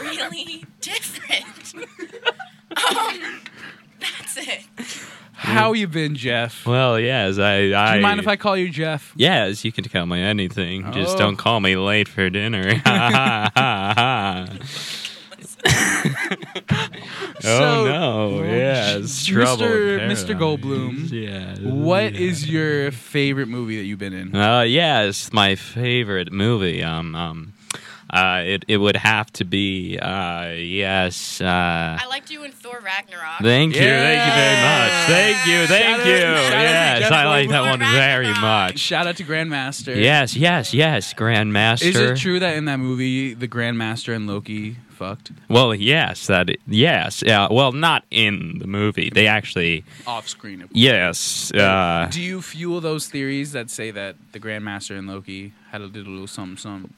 [0.00, 1.74] Really different.
[1.74, 1.84] um,
[4.00, 4.64] that's it.
[5.32, 6.64] How you been, Jeff?
[6.66, 7.38] Well, yes.
[7.38, 7.72] I.
[7.74, 9.12] I Do you mind if I call you Jeff?
[9.14, 10.90] Yes, you can call me anything.
[10.92, 11.18] Just Oh.
[11.18, 12.80] don't call me late for dinner.
[17.40, 18.42] So, oh no!
[18.42, 19.62] Yes, trouble.
[19.64, 19.98] Mr.
[20.00, 20.26] in Mr.
[20.26, 20.40] paradise.
[20.40, 21.10] Goldblum.
[21.12, 21.58] Yes.
[21.60, 24.34] What is your favorite movie that you've been in?
[24.34, 26.82] Uh, yes, my favorite movie.
[26.82, 27.52] Um, um,
[28.10, 29.98] uh, it it would have to be.
[29.98, 31.40] Uh, yes.
[31.40, 33.40] Uh, I liked you in Thor Ragnarok.
[33.42, 34.92] thank you, thank you very much.
[35.08, 36.12] Thank you, thank Shout you.
[36.14, 37.70] out Yes, Jeff I like that Goldblum.
[37.70, 38.78] one very much.
[38.78, 39.94] Shout out to Grandmaster.
[39.96, 41.82] Yes, yes, yes, Grandmaster.
[41.86, 46.48] Is it true that in that movie the Grandmaster and Loki fucked Well, yes, that
[46.66, 47.22] yes.
[47.24, 49.10] Yeah, well, not in the movie.
[49.10, 50.62] They actually off screen?
[50.62, 51.52] of- yes.
[51.52, 55.86] Uh, Do you fuel those theories that say that the Grandmaster and Loki had a
[55.86, 56.92] little something something?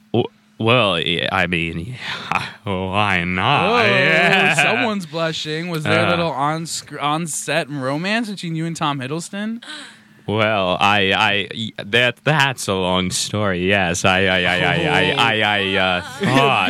[0.61, 3.69] Well, yeah, I mean, yeah, why not?
[3.81, 4.53] Oh, Yeah.
[4.55, 5.69] someone's blushing.
[5.69, 6.09] Was there a Uh.
[6.11, 9.63] little on sc- on set romance between you and Tom Hiddleston?
[10.27, 13.67] Well, I, I, that that's a long story.
[13.67, 16.69] Yes, I, I, I, I, I, I, I uh, thought,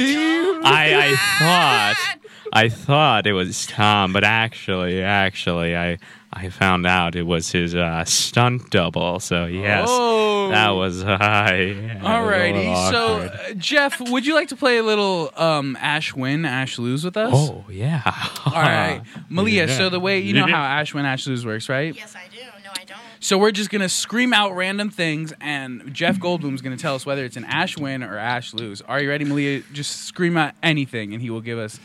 [0.63, 2.17] I, I thought,
[2.53, 5.97] I thought it was Tom, but actually, actually, I,
[6.34, 9.19] I found out it was his uh, stunt double.
[9.19, 10.49] So yes, Oh.
[10.49, 11.03] that was.
[11.11, 12.71] Uh, yeah, Alrighty.
[12.71, 16.79] a So, uh, Jeff, would you like to play a little um, Ash win, Ash
[16.79, 17.32] lose with us?
[17.34, 18.01] oh yeah.
[18.45, 19.67] All right, Maleah.
[19.67, 19.77] Yeah.
[19.77, 21.93] So the way you know how Ash win, Ash lose works, right?
[21.95, 22.39] Yes, I do.
[22.63, 22.97] No, I don't.
[23.19, 27.23] So we're just gonna scream out random things, and Jeff Goldblum's gonna tell us whether
[27.25, 28.82] it's an Ash win or Ash lose.
[28.82, 29.63] Are you ready, Maleah?
[29.73, 31.79] Just scream out anything, and he will give us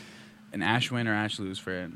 [0.53, 1.91] an Ash win or Ash lose for it.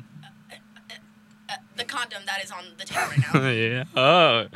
[1.82, 3.50] The condom that is on the table right now.
[3.50, 3.84] yeah.
[3.96, 4.48] Oh,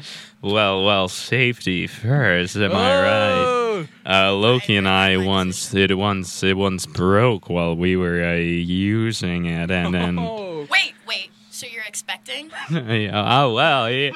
[0.41, 2.55] well, well, safety first.
[2.55, 2.75] Am Oh!
[2.75, 4.25] I right?
[4.27, 9.45] Uh, Loki and I once it once it once broke while we were uh, using
[9.45, 10.67] it, and then Oh.
[10.69, 11.31] wait, wait.
[11.49, 12.51] So you're expecting?
[12.69, 14.11] yeah, oh well, yeah.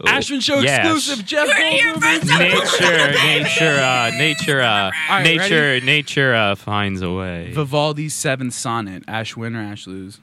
[0.00, 0.78] Ashvin Show Yes.
[0.86, 2.20] exclusive, Jeff You heard it here Goldblum.
[2.20, 2.80] first.
[2.80, 7.52] Nature, nature, uh, nature, uh, right, nature, nature uh, finds a way.
[7.52, 9.04] Vivaldi's Seventh Sonnet.
[9.06, 10.18] Ash win or Ash lose?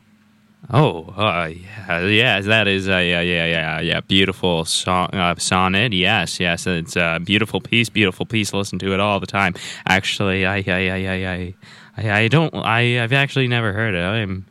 [0.69, 5.93] Oh, uh, yeah, yes, that is a yeah, yeah, yeah, yeah, beautiful song, uh, sonnet.
[5.93, 8.53] Yes, yes, it's a beautiful piece, beautiful piece.
[8.53, 9.53] Listen to it all the time.
[9.87, 11.55] Actually, I, I, I, I, I,
[11.97, 12.53] I, I don't.
[12.53, 13.99] I, I've actually never heard it.
[14.03, 14.45] I'm.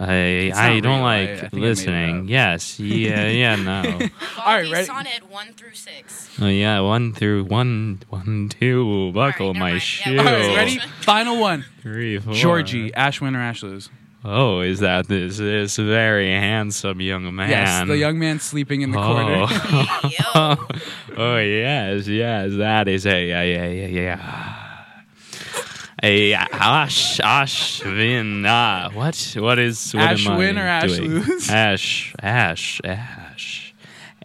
[0.00, 1.04] I, I don't real.
[1.06, 2.28] I- I like I listening.
[2.28, 3.82] Yes, yeah, yeah, no.
[3.82, 4.86] right, Vivaldi's ready?
[4.86, 6.38] sonnet one through six.
[6.40, 9.10] oh yeah, one through one, one, two.
[9.12, 9.82] Buckle never my mind.
[9.82, 10.12] shoe.
[10.12, 10.78] Yeah, All right, ready?
[11.00, 11.64] Final one.
[11.82, 12.32] Three, four.
[12.34, 13.90] Georgie, Ash win or Ash lose?
[14.30, 17.48] Oh, is that this this very handsome young man?
[17.48, 19.46] Yes, the young man sleeping in the corner.
[20.34, 20.68] Oh.
[21.16, 24.18] oh yes, yes, that is a a a a,
[26.02, 28.44] a Ash Ashwin.
[28.44, 31.50] Uh, what what is what am Ashwin I or Ash lose?
[31.50, 33.27] Ash Ash Ash.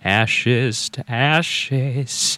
[0.03, 2.37] Ashes to ashes.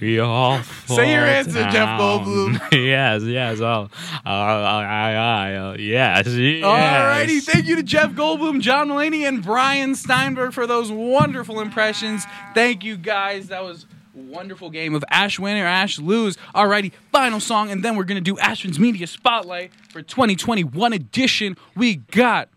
[0.00, 2.00] We all fall Say your answer, Jeff.
[2.00, 2.60] Goldblum.
[2.72, 3.60] yes, yes.
[3.60, 3.88] Oh,
[4.24, 6.64] uh, I, I, I, yes, yes.
[6.64, 12.24] Alrighty, thank you to Jeff Goldblum, John Mulaney, and Brian Steinberg for those wonderful impressions.
[12.54, 13.48] Thank you guys.
[13.48, 16.36] That was a wonderful game of Ash win or Ash lose.
[16.54, 21.56] Alrighty, final song, and then we're gonna do Ashvin's Media Spotlight for 2021 edition.
[21.74, 22.48] We got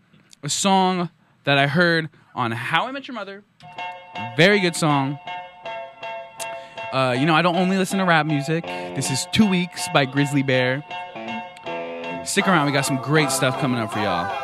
[0.44, 1.10] a song
[1.42, 3.42] that I heard on How I Met Your Mother.
[4.36, 5.18] Very good song.
[6.92, 8.64] Uh, you know, I don't only listen to rap music.
[8.64, 10.84] This is Two Weeks by Grizzly Bear.
[12.24, 14.43] Stick around, we got some great stuff coming up for y'all.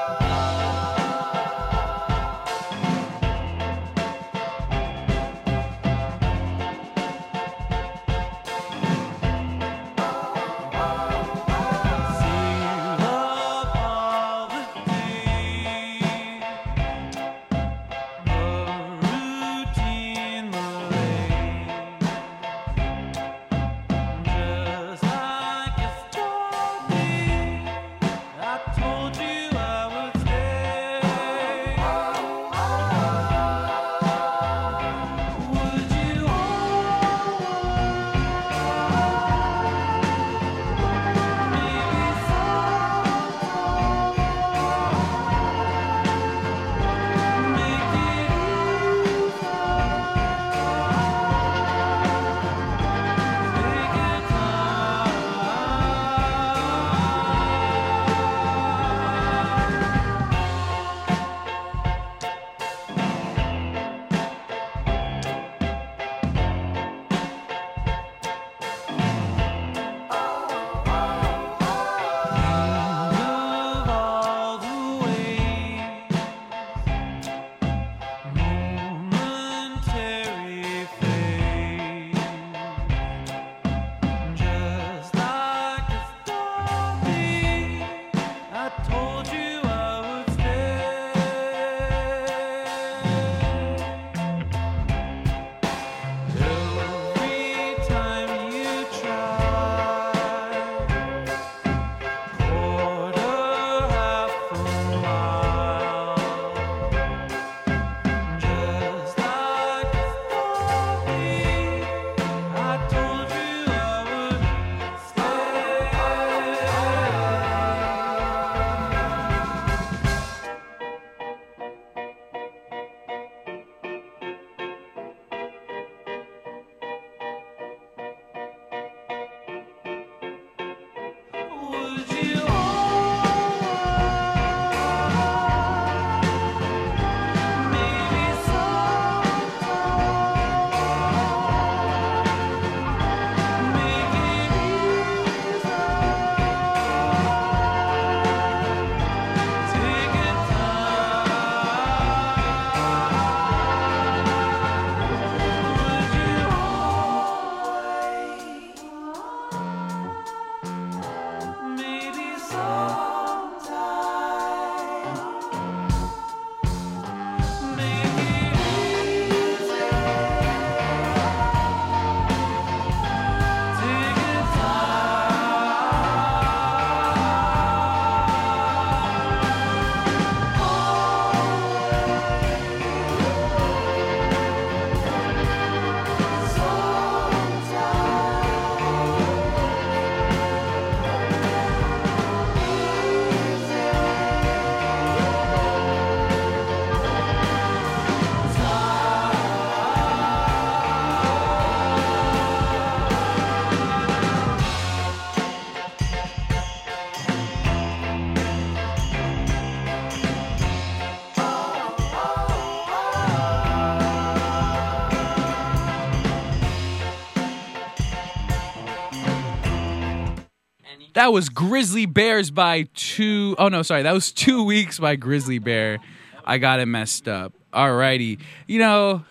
[221.14, 225.58] That was Grizzly Bears by two oh no, sorry, that was two weeks by Grizzly
[225.58, 225.98] Bear.
[226.44, 227.52] I got it messed up.
[227.72, 228.38] Alrighty.
[228.66, 229.24] You know,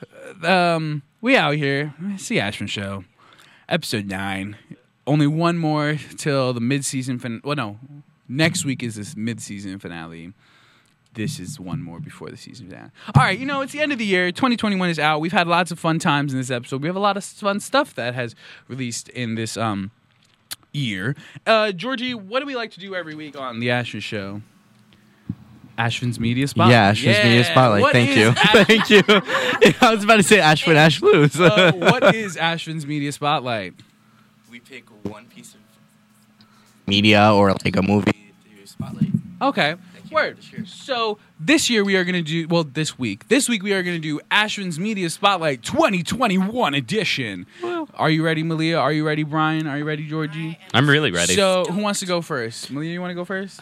[0.44, 1.94] um, we out here.
[2.14, 3.04] It's the Ashvin Show.
[3.68, 4.58] Episode nine.
[5.06, 7.80] Only one more till the midseason fin well no.
[8.28, 10.34] Next week is this midseason finale.
[11.14, 12.92] This is one more before the season's out.
[13.16, 14.32] All right, you know, it's the end of the year.
[14.32, 15.20] 2021 is out.
[15.20, 16.82] We've had lots of fun times in this episode.
[16.84, 18.36] We have a lot of fun stuff that has
[18.68, 19.92] released in this um
[20.72, 21.16] year.
[21.46, 24.42] Uh, Georgie, what do we like to do every week on the Ashvin Show?
[25.78, 26.72] Ashvin's Media Spotlight.
[26.72, 27.82] Yeah, Ashvin's Media Spotlight.
[27.82, 28.28] What Thank you.
[28.38, 29.02] Ash- Thank you.
[29.08, 31.40] I was about to say Ashwin Ash Blues.
[31.40, 33.74] Uh, what is Ashvin's Media Spotlight?
[34.52, 35.60] we pick one piece of
[36.88, 39.10] media or like a movie to spotlight.
[39.42, 39.76] Okay.
[40.12, 40.38] Word.
[40.66, 42.64] So this year we are going to do well.
[42.64, 47.46] This week, this week we are going to do Ashvin's Media Spotlight 2021 edition.
[47.94, 48.80] Are you ready, Maleah?
[48.80, 49.68] Are you ready, Brian?
[49.68, 50.58] Are you ready, Georgie?
[50.74, 51.36] I'm really ready.
[51.36, 52.72] So who wants to go first?
[52.74, 53.60] Maleah, you want to go first?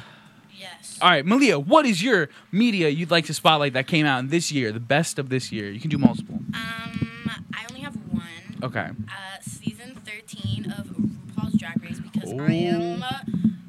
[0.57, 0.97] Yes.
[1.01, 1.63] All right, Maleah.
[1.63, 4.79] What is your media you'd like to spotlight that came out in this year, the
[4.79, 5.69] best of this year?
[5.69, 6.35] You can do multiple.
[6.53, 8.23] Um, I only have one.
[8.63, 8.87] Okay.
[8.89, 13.19] Uh, season 13 of RuPaul's Drag Race because I am uh,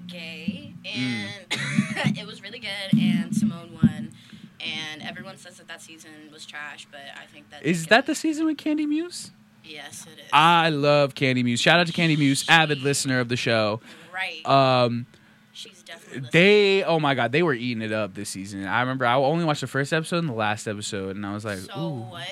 [0.06, 0.57] gay
[0.94, 1.46] and
[2.18, 4.12] it was really good and Simone won.
[4.60, 8.14] And everyone says that that season was trash, but I think that Is that the
[8.14, 9.30] season with Kandy Muse?
[9.64, 10.26] yes, it is.
[10.32, 11.60] I love Kandy Muse.
[11.60, 13.80] Shout out to Kandy Muse, avid listener of the show.
[14.14, 14.46] right.
[14.46, 15.06] Um,
[15.52, 16.28] She's definitely.
[16.32, 18.64] they, oh my god, they were eating it up this season.
[18.64, 21.44] I remember I only watched the first episode and the last episode, and I was
[21.44, 22.26] like, so ooh, what?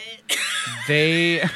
[0.87, 1.39] they.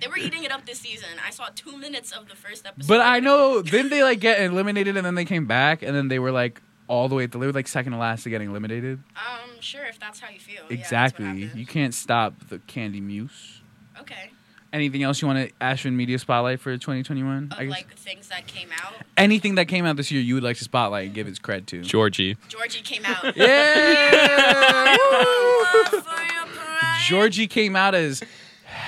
[0.00, 1.08] they were eating it up this season.
[1.24, 2.88] I saw two minutes of the first episode.
[2.88, 6.08] but I know, then they like get eliminated, and then they came back, and then
[6.08, 7.26] they were like all the way.
[7.26, 9.00] They were like second to last to getting eliminated.
[9.16, 10.54] Um, sure, if that's how you feel.
[10.54, 11.24] Yeah, that's what exactly.
[11.26, 11.60] happened.
[11.60, 13.60] you can't stop the Kandy Muse.
[14.00, 14.30] Okay.
[14.72, 17.52] Anything else you want to Ashvin Media Spotlight for 2021?
[17.58, 18.94] Of like things that came out.
[19.18, 21.66] anything that came out this year you would like to spotlight and give its cred
[21.66, 21.82] to.
[21.82, 22.38] Georgie.
[22.48, 23.36] Georgie came out.
[23.36, 24.96] Yeah.
[27.06, 28.22] Georgie came out as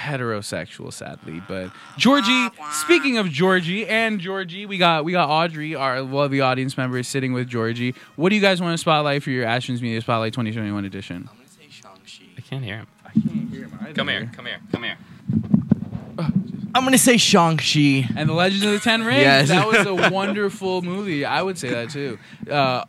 [0.04, 2.48] heterosexual, sadly, but Georgie.
[2.72, 7.08] Speaking of Georgie and Georgie, we got we got Audrey, our lovely audience member, is
[7.08, 7.94] sitting with Georgie.
[8.16, 11.28] What do you guys want to spotlight for your Ashvin's Media Spotlight 2021 edition?
[11.30, 12.24] I'm gonna say Shang-Chi.
[12.36, 12.86] I can't hear him.
[13.04, 13.94] I can't hear him either.
[13.94, 14.30] Come here.
[14.34, 14.58] Come here.
[14.72, 14.96] Come here.
[16.76, 18.08] I'm gonna say Shang-Chi.
[18.16, 19.22] And the Legend of the Ten Rings.
[19.22, 19.48] Yes.
[19.48, 21.24] That was a wonderful movie.
[21.24, 22.18] I would say that too.
[22.50, 22.84] Uh,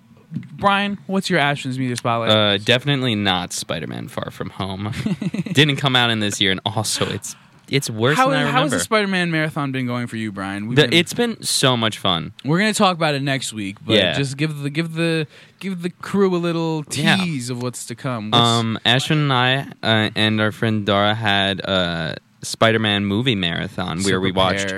[0.57, 2.29] Brian, what's your Ashvin's Media Spotlight?
[2.31, 4.91] Uh, definitely not Spider-Man: Far From Home.
[5.53, 7.35] Didn't come out in this year, and also it's
[7.67, 10.69] it's worse how, than I how has the Spider-Man marathon been going for you, Brian?
[10.69, 12.31] The- been- it's been so much fun.
[12.43, 14.13] We're gonna talk about it next week, but Yeah.
[14.13, 15.27] just give the give the
[15.59, 17.17] give the crew a little Yeah.
[17.17, 18.31] tease of what's to come.
[18.31, 24.03] What's- Um, Ashvin and I uh, and our friend Dara had a Spider-Man movie marathon
[24.03, 24.71] where we watched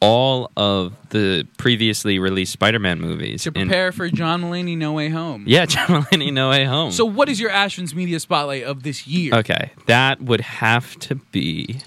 [0.00, 3.42] all of the previously released Spider-Man movies.
[3.42, 5.44] to And- prepare for John Mulaney No Way Home.
[5.46, 6.90] yeah, John Mulaney, No Way Home.
[6.92, 9.34] So, what is your Ashvin's Media Spotlight of this year?
[9.34, 11.78] okay, that would have to be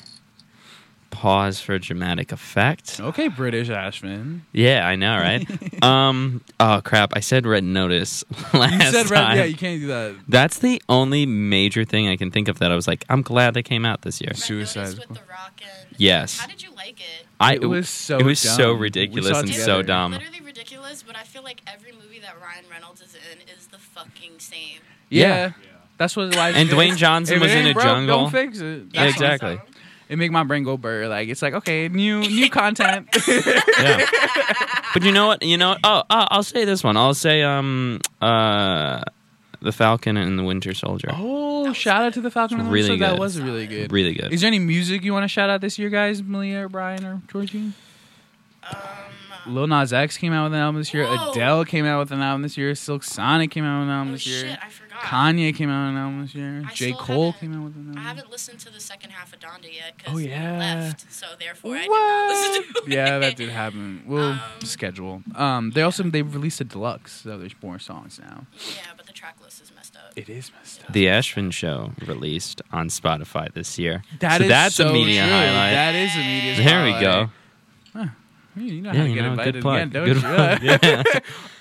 [1.23, 2.99] pause for dramatic effect.
[2.99, 4.41] Okay, British Ashvin.
[4.51, 5.47] Yeah, I know, right?
[5.83, 7.13] um, oh crap!
[7.15, 9.27] I said Red Notice last You said time.
[9.29, 10.15] red, yeah, you can't do that.
[10.27, 13.53] That's the only major thing I can think of that I was like, I'm glad
[13.53, 14.33] they came out this year.
[14.33, 14.97] Suicide.
[14.99, 16.39] With the Rock and Yes.
[16.39, 17.25] How did you like it?
[17.39, 18.75] I It was so it was so dumb.
[18.79, 19.63] We ridiculous and together.
[19.63, 20.11] so dumb.
[20.11, 23.77] Literally ridiculous, but I feel like every movie that Ryan Reynolds is in is the
[23.77, 24.79] fucking same.
[25.09, 25.51] Yeah, Yeah.
[25.97, 26.75] that's what life And is.
[26.75, 28.17] Dwayne Johnson was in ain't a broke, jungle.
[28.23, 28.83] Don't fix it.
[28.91, 29.61] Yeah, That's what- exactly.
[30.09, 31.07] It make my brain go burr.
[31.07, 33.07] Like it's like okay, new new content.
[33.27, 34.05] Yeah.
[34.93, 35.41] but you know what?
[35.43, 35.69] You know.
[35.69, 35.79] What?
[35.83, 36.95] Oh, oh, I'll say this one.
[36.97, 39.01] I'll say um uh,
[39.61, 41.09] the Falcon and the Winter Soldier.
[41.11, 43.15] oh, shout out to the Falcon and the Really Winter Soldier.
[43.15, 43.91] That was really good.
[43.91, 44.31] Really good.
[44.33, 46.21] Is there any music you want to shout out this year, guys?
[46.21, 47.71] Maleah or Brian or Georgie?
[49.45, 51.05] Lil Nas X came out with an album this year.
[51.05, 51.31] Um, Whoa.
[51.31, 52.73] Adele came out with an album this year.
[52.75, 54.39] Silk Sonic came out with an album Oh this year.
[54.41, 54.59] shit,
[54.95, 55.11] I forgot.
[55.35, 56.63] Kanye came out with an album this year.
[56.67, 56.93] I J.
[56.93, 57.97] Cole came out with an album.
[57.97, 60.57] I haven't listened to the second half of Donda yet because Oh, he yeah.
[60.59, 62.93] left, so therefore I did not listen to it.
[62.93, 64.03] yeah, that did happen.
[64.05, 65.23] We'll Um, schedule.
[65.35, 68.45] Um, they also they released a deluxe, so there's more songs now.
[68.75, 70.13] Yeah, but the track list is messed up.
[70.15, 70.93] It is messed up.
[70.93, 74.03] The Ashvin Show released on Spotify this year.
[74.19, 75.31] That so is that's so a media true.
[75.31, 75.73] highlight.
[75.73, 76.53] That is a media.
[76.55, 76.65] Highlight.
[76.67, 77.29] There we spotlight.
[77.29, 77.31] go.
[78.55, 79.75] You know Yeah, how to you get know, invited good plug.
[79.77, 80.21] again, don't Good you?
[80.21, 81.03] plug, yeah.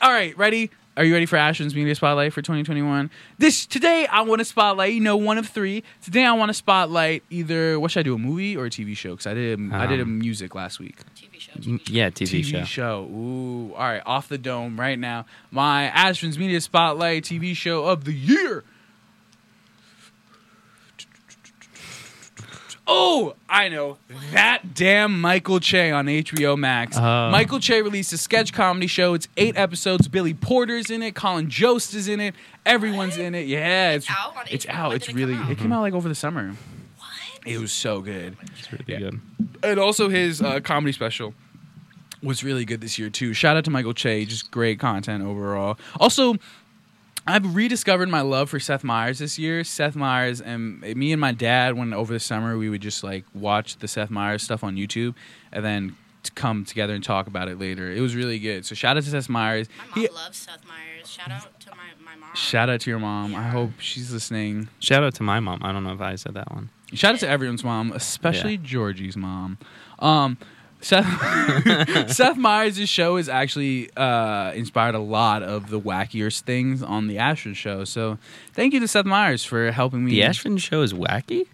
[0.02, 0.70] All right, ready?
[0.94, 3.10] Are you ready for Ashvin's Media Spotlight for 2021?
[3.38, 5.82] This today I want to spotlight, you know, one of three.
[6.02, 8.94] Today I want to spotlight either what should I do, a movie or a TV
[8.94, 9.12] show?
[9.12, 10.98] Because I did I did a Um, music last week.
[11.16, 11.52] TV show.
[11.54, 12.58] Mm, Yeah, TV, TV show.
[12.60, 13.04] TV, show.
[13.10, 15.24] Ooh, all right, off the dome right now.
[15.50, 18.62] My Ashvin's Media Spotlight TV show of the year.
[22.86, 23.98] Oh, I know.
[24.32, 26.96] That damn Michael Che on HBO Max.
[26.98, 27.30] Oh.
[27.30, 29.14] Michael Che released a sketch comedy show.
[29.14, 30.08] It's eight episodes.
[30.08, 31.14] Billy Porter's in it.
[31.14, 32.34] Colin Jost is in it.
[32.66, 33.46] Everyone's in it.
[33.46, 34.74] Yeah, it's, It's out on It's HBO?
[34.74, 34.94] out.
[34.94, 35.34] It's it really.
[35.34, 35.50] out?
[35.50, 36.48] It came out like over the summer.
[36.98, 37.08] What?
[37.46, 38.36] It was so good.
[38.58, 38.98] It's really Yeah.
[38.98, 39.20] good.
[39.62, 41.34] And also his uh, comedy special
[42.20, 43.32] was really good this year too.
[43.32, 45.78] Shout out to Michael Che, just great content overall.
[46.00, 46.34] Also,
[47.26, 49.62] I've rediscovered my love for Seth Meyers this year.
[49.64, 53.24] Seth Meyers and me and my dad, when over the summer we would just like
[53.34, 55.14] watch the Seth Meyers stuff on YouTube,
[55.52, 57.90] and then t- come together and talk about it later.
[57.92, 58.66] It was really good.
[58.66, 59.68] So shout out to Seth Meyers.
[59.94, 61.08] My He- mom loves Seth Meyers.
[61.08, 62.34] Shout out to my, my mom.
[62.34, 63.34] Shout out to your mom.
[63.36, 64.68] I hope she's listening.
[64.80, 65.60] Shout out to my mom.
[65.62, 66.70] I don't know if I said that one.
[66.92, 69.58] Shout out to everyone's mom, especially Georgie's mom.
[70.00, 70.36] Um,
[70.82, 77.06] Seth, Seth Meyers' show has actually uh, inspired a lot of the wackiest things on
[77.06, 77.84] the Ashvin show.
[77.84, 78.18] So
[78.52, 80.12] thank you to Seth Meyers for helping me.
[80.12, 81.46] The Ashvin show is wacky.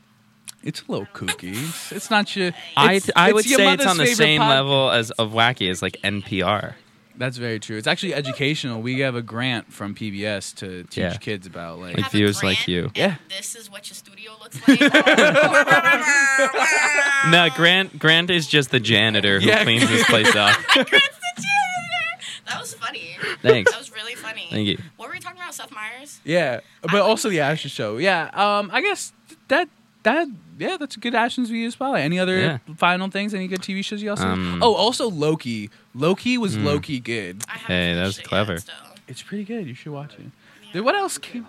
[0.64, 1.54] It's a little kooky.
[1.68, 2.52] It's, it's not your.
[2.76, 5.82] I it's- I would say it's on the same pod- level as of wacky as
[5.82, 6.74] like NPR.
[7.18, 7.76] That's very true.
[7.76, 8.80] It's actually educational.
[8.80, 11.16] We have a grant from PBS to teach Yeah.
[11.16, 12.90] kids about like, Like viewers like you.
[12.94, 13.16] Yeah.
[13.28, 14.80] This is what your studio looks like.
[17.30, 19.64] No, Grant Grant is just the janitor who Yeah.
[19.64, 20.56] cleans this place up.
[20.74, 23.16] that was funny.
[23.42, 23.72] Thanks.
[23.72, 24.46] That was really funny.
[24.50, 24.78] Thank you.
[24.96, 26.20] What were we talking about, Seth Meyers?
[26.24, 27.98] Yeah, but also the Ashvin show.
[27.98, 29.12] Yeah, um, I guess
[29.48, 29.68] that
[30.04, 30.28] that
[30.58, 32.04] yeah, that's a good Ashvin's Video Spotlight.
[32.04, 32.58] Any other Yeah.
[32.76, 33.32] final things?
[33.34, 34.26] Any good TV shows you also?
[34.26, 35.70] Um, oh, also Loki.
[35.94, 36.64] Loki was Mm.
[36.64, 37.44] Loki good.
[37.66, 38.58] Hey, that was clever.
[39.06, 39.66] It's pretty good.
[39.66, 40.30] You should watch it.
[40.72, 41.46] Dude, what else came?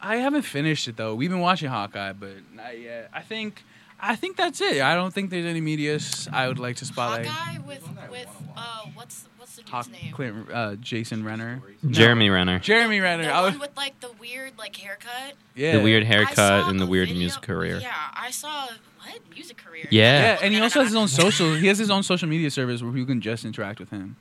[0.00, 1.14] I haven't finished it though.
[1.14, 3.10] We've been watching Hawkeye, but not yet.
[3.12, 3.62] I think
[4.04, 4.82] I think that's it.
[4.82, 7.26] I don't think there's any medias I would like to spotlight.
[7.26, 8.26] Hawkeye with with
[8.56, 10.12] uh what's what's the dude's Hawk, name?
[10.12, 11.62] Clint, uh, Jason Renner.
[11.88, 12.58] Jeremy Renner.
[12.58, 13.24] Jeremy Renner.
[13.24, 15.34] The I was, one with like the weird like haircut.
[15.54, 15.76] yeah.
[15.76, 17.78] The weird haircut and the a weird video- music career.
[17.80, 19.86] Yeah, I saw what music career.
[19.90, 20.20] Yeah.
[20.34, 21.54] Yeah, and he also has his own social.
[21.54, 24.16] He has his own social media service where people can just interact with him.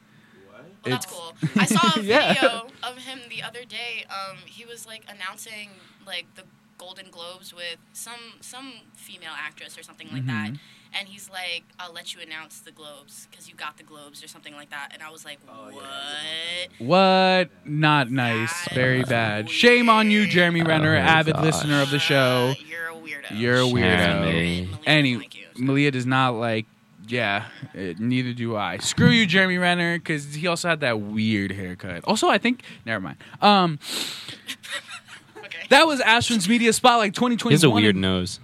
[0.51, 1.33] Well, that's cool.
[1.55, 2.33] I saw a Yeah.
[2.33, 4.05] video of him the other day.
[4.09, 5.69] Um, he was like announcing
[6.05, 6.43] like the
[6.81, 10.59] Golden Globes with some some female actress or something like that, Mhm.
[10.97, 14.27] and he's like, "I'll let you announce the Globes because you got the Globes or
[14.27, 15.83] something like that." And I was like, "What?"
[16.79, 17.49] What?
[17.65, 18.67] Not nice.
[18.73, 19.49] Very bad.
[19.49, 21.43] Shame on you, Jeremy Renner, Oh, avid gosh.
[21.43, 22.55] listener of the show.
[22.67, 23.39] You're a weirdo.
[23.39, 23.97] You're a weirdo.
[24.23, 24.69] Jeremy.
[24.87, 25.15] Any
[25.57, 26.65] Maleah does not like.
[27.07, 28.77] Yeah, uh, neither do I.
[28.77, 32.05] Screw you, Jeremy Renner, because he also had that weird haircut.
[32.05, 32.63] Also, I think.
[32.85, 33.17] Never mind.
[33.41, 33.79] Um,
[35.71, 37.51] that was Ashvin's Media Spotlight 2021.
[37.51, 38.39] He has a weird nose.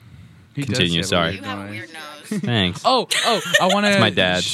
[0.55, 0.97] He does Continue.
[0.97, 1.35] have a Sorry.
[1.35, 2.01] You have a weird nose.
[2.41, 2.81] Thanks.
[2.83, 3.91] Oh, oh, I want to.
[3.91, 4.43] It's my dad.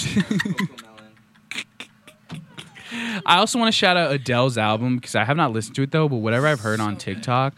[3.26, 5.91] I also want to shout out Adele's album because I have not listened to it
[5.91, 7.55] though, but whatever I've heard on TikTok,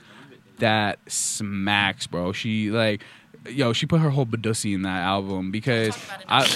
[0.59, 2.31] that smacks, bro.
[2.31, 3.01] She like,
[3.49, 5.97] yo, she put her whole Badussy in that album because
[6.27, 6.47] I,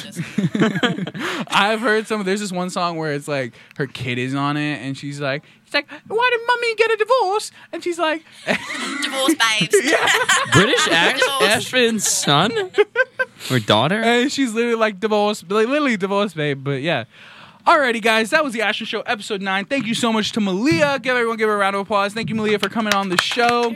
[1.50, 2.24] I've heard some.
[2.24, 5.44] There's this one song where it's like her kid is on it, and she's like,
[5.70, 7.52] she's like, why did mommy get a divorce?
[7.72, 8.24] And she's like,
[9.04, 9.76] Divorce babes.
[10.52, 12.52] British Ash- Ashton's son
[13.52, 13.96] or daughter?
[14.02, 16.64] and she's literally like divorce, like literally divorce, babe.
[16.64, 17.04] But yeah.
[17.68, 19.66] Alrighty, guys, that was the Ashvin Show, episode nine.
[19.66, 21.00] Thank you so much to Maleah.
[21.02, 22.14] Give everyone give her a round of applause.
[22.16, 23.76] Thank you, Maleah, for coming on the show.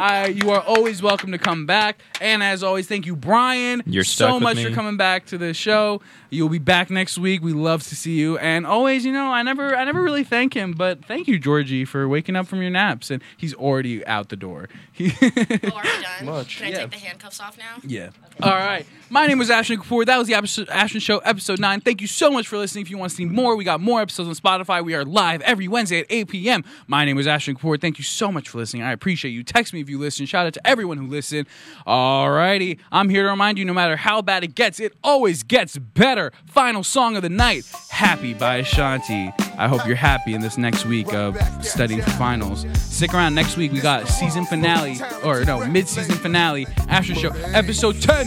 [0.00, 2.00] Uh, you are always welcome to come back.
[2.20, 3.82] And as always, thank you, Brian.
[3.84, 4.64] You're so stuck with much me.
[4.64, 6.00] for coming back to the show.
[6.30, 7.42] You'll be back next week.
[7.42, 8.38] We love to see you.
[8.38, 11.84] And always, you know, I never, I never really thank him, but thank you, Georgie,
[11.84, 13.10] for waking up from your naps.
[13.10, 14.68] And he's already out the door.
[14.92, 16.24] He- Oh, are we done?
[16.26, 16.58] Much.
[16.58, 16.76] Can I Yeah.
[16.78, 17.76] take the handcuffs off now?
[17.82, 18.10] Yeah.
[18.42, 18.86] All right.
[19.10, 20.04] My name was Ashvin Kapoor.
[20.06, 21.80] That was the Ashvin Show, episode 9.
[21.80, 22.82] Thank you so much for listening.
[22.82, 24.84] If you want to see more, we got more episodes on Spotify.
[24.84, 26.64] We are live every Wednesday at 8 p.m.
[26.86, 27.80] My name is Ashvin Kapoor.
[27.80, 28.82] Thank you so much for listening.
[28.82, 29.42] I appreciate you.
[29.42, 30.26] Text me if you listen.
[30.26, 31.46] Shout out to everyone who listened.
[31.86, 32.78] All righty.
[32.92, 36.32] I'm here to remind you no matter how bad it gets, it always gets better.
[36.46, 39.32] Final song of the night Happy by Ashanti.
[39.58, 42.66] I hope you're happy in this next week of studying for finals.
[42.74, 43.72] Stick around next week.
[43.72, 48.26] We got season finale, or no, mid season finale, After Show, episode 10.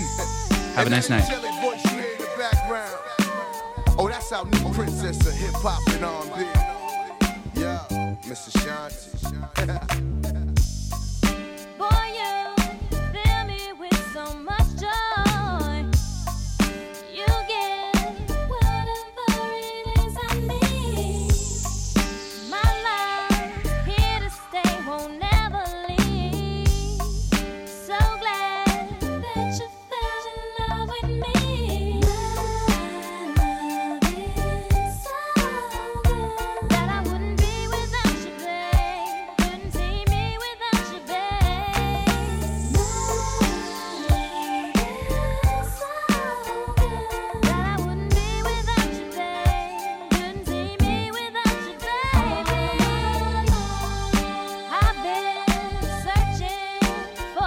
[0.75, 1.48] Have a nice night.
[4.29, 7.59] That's our new princess of hip hop and R&B.
[7.59, 10.09] Yeah, Miss Ashanti.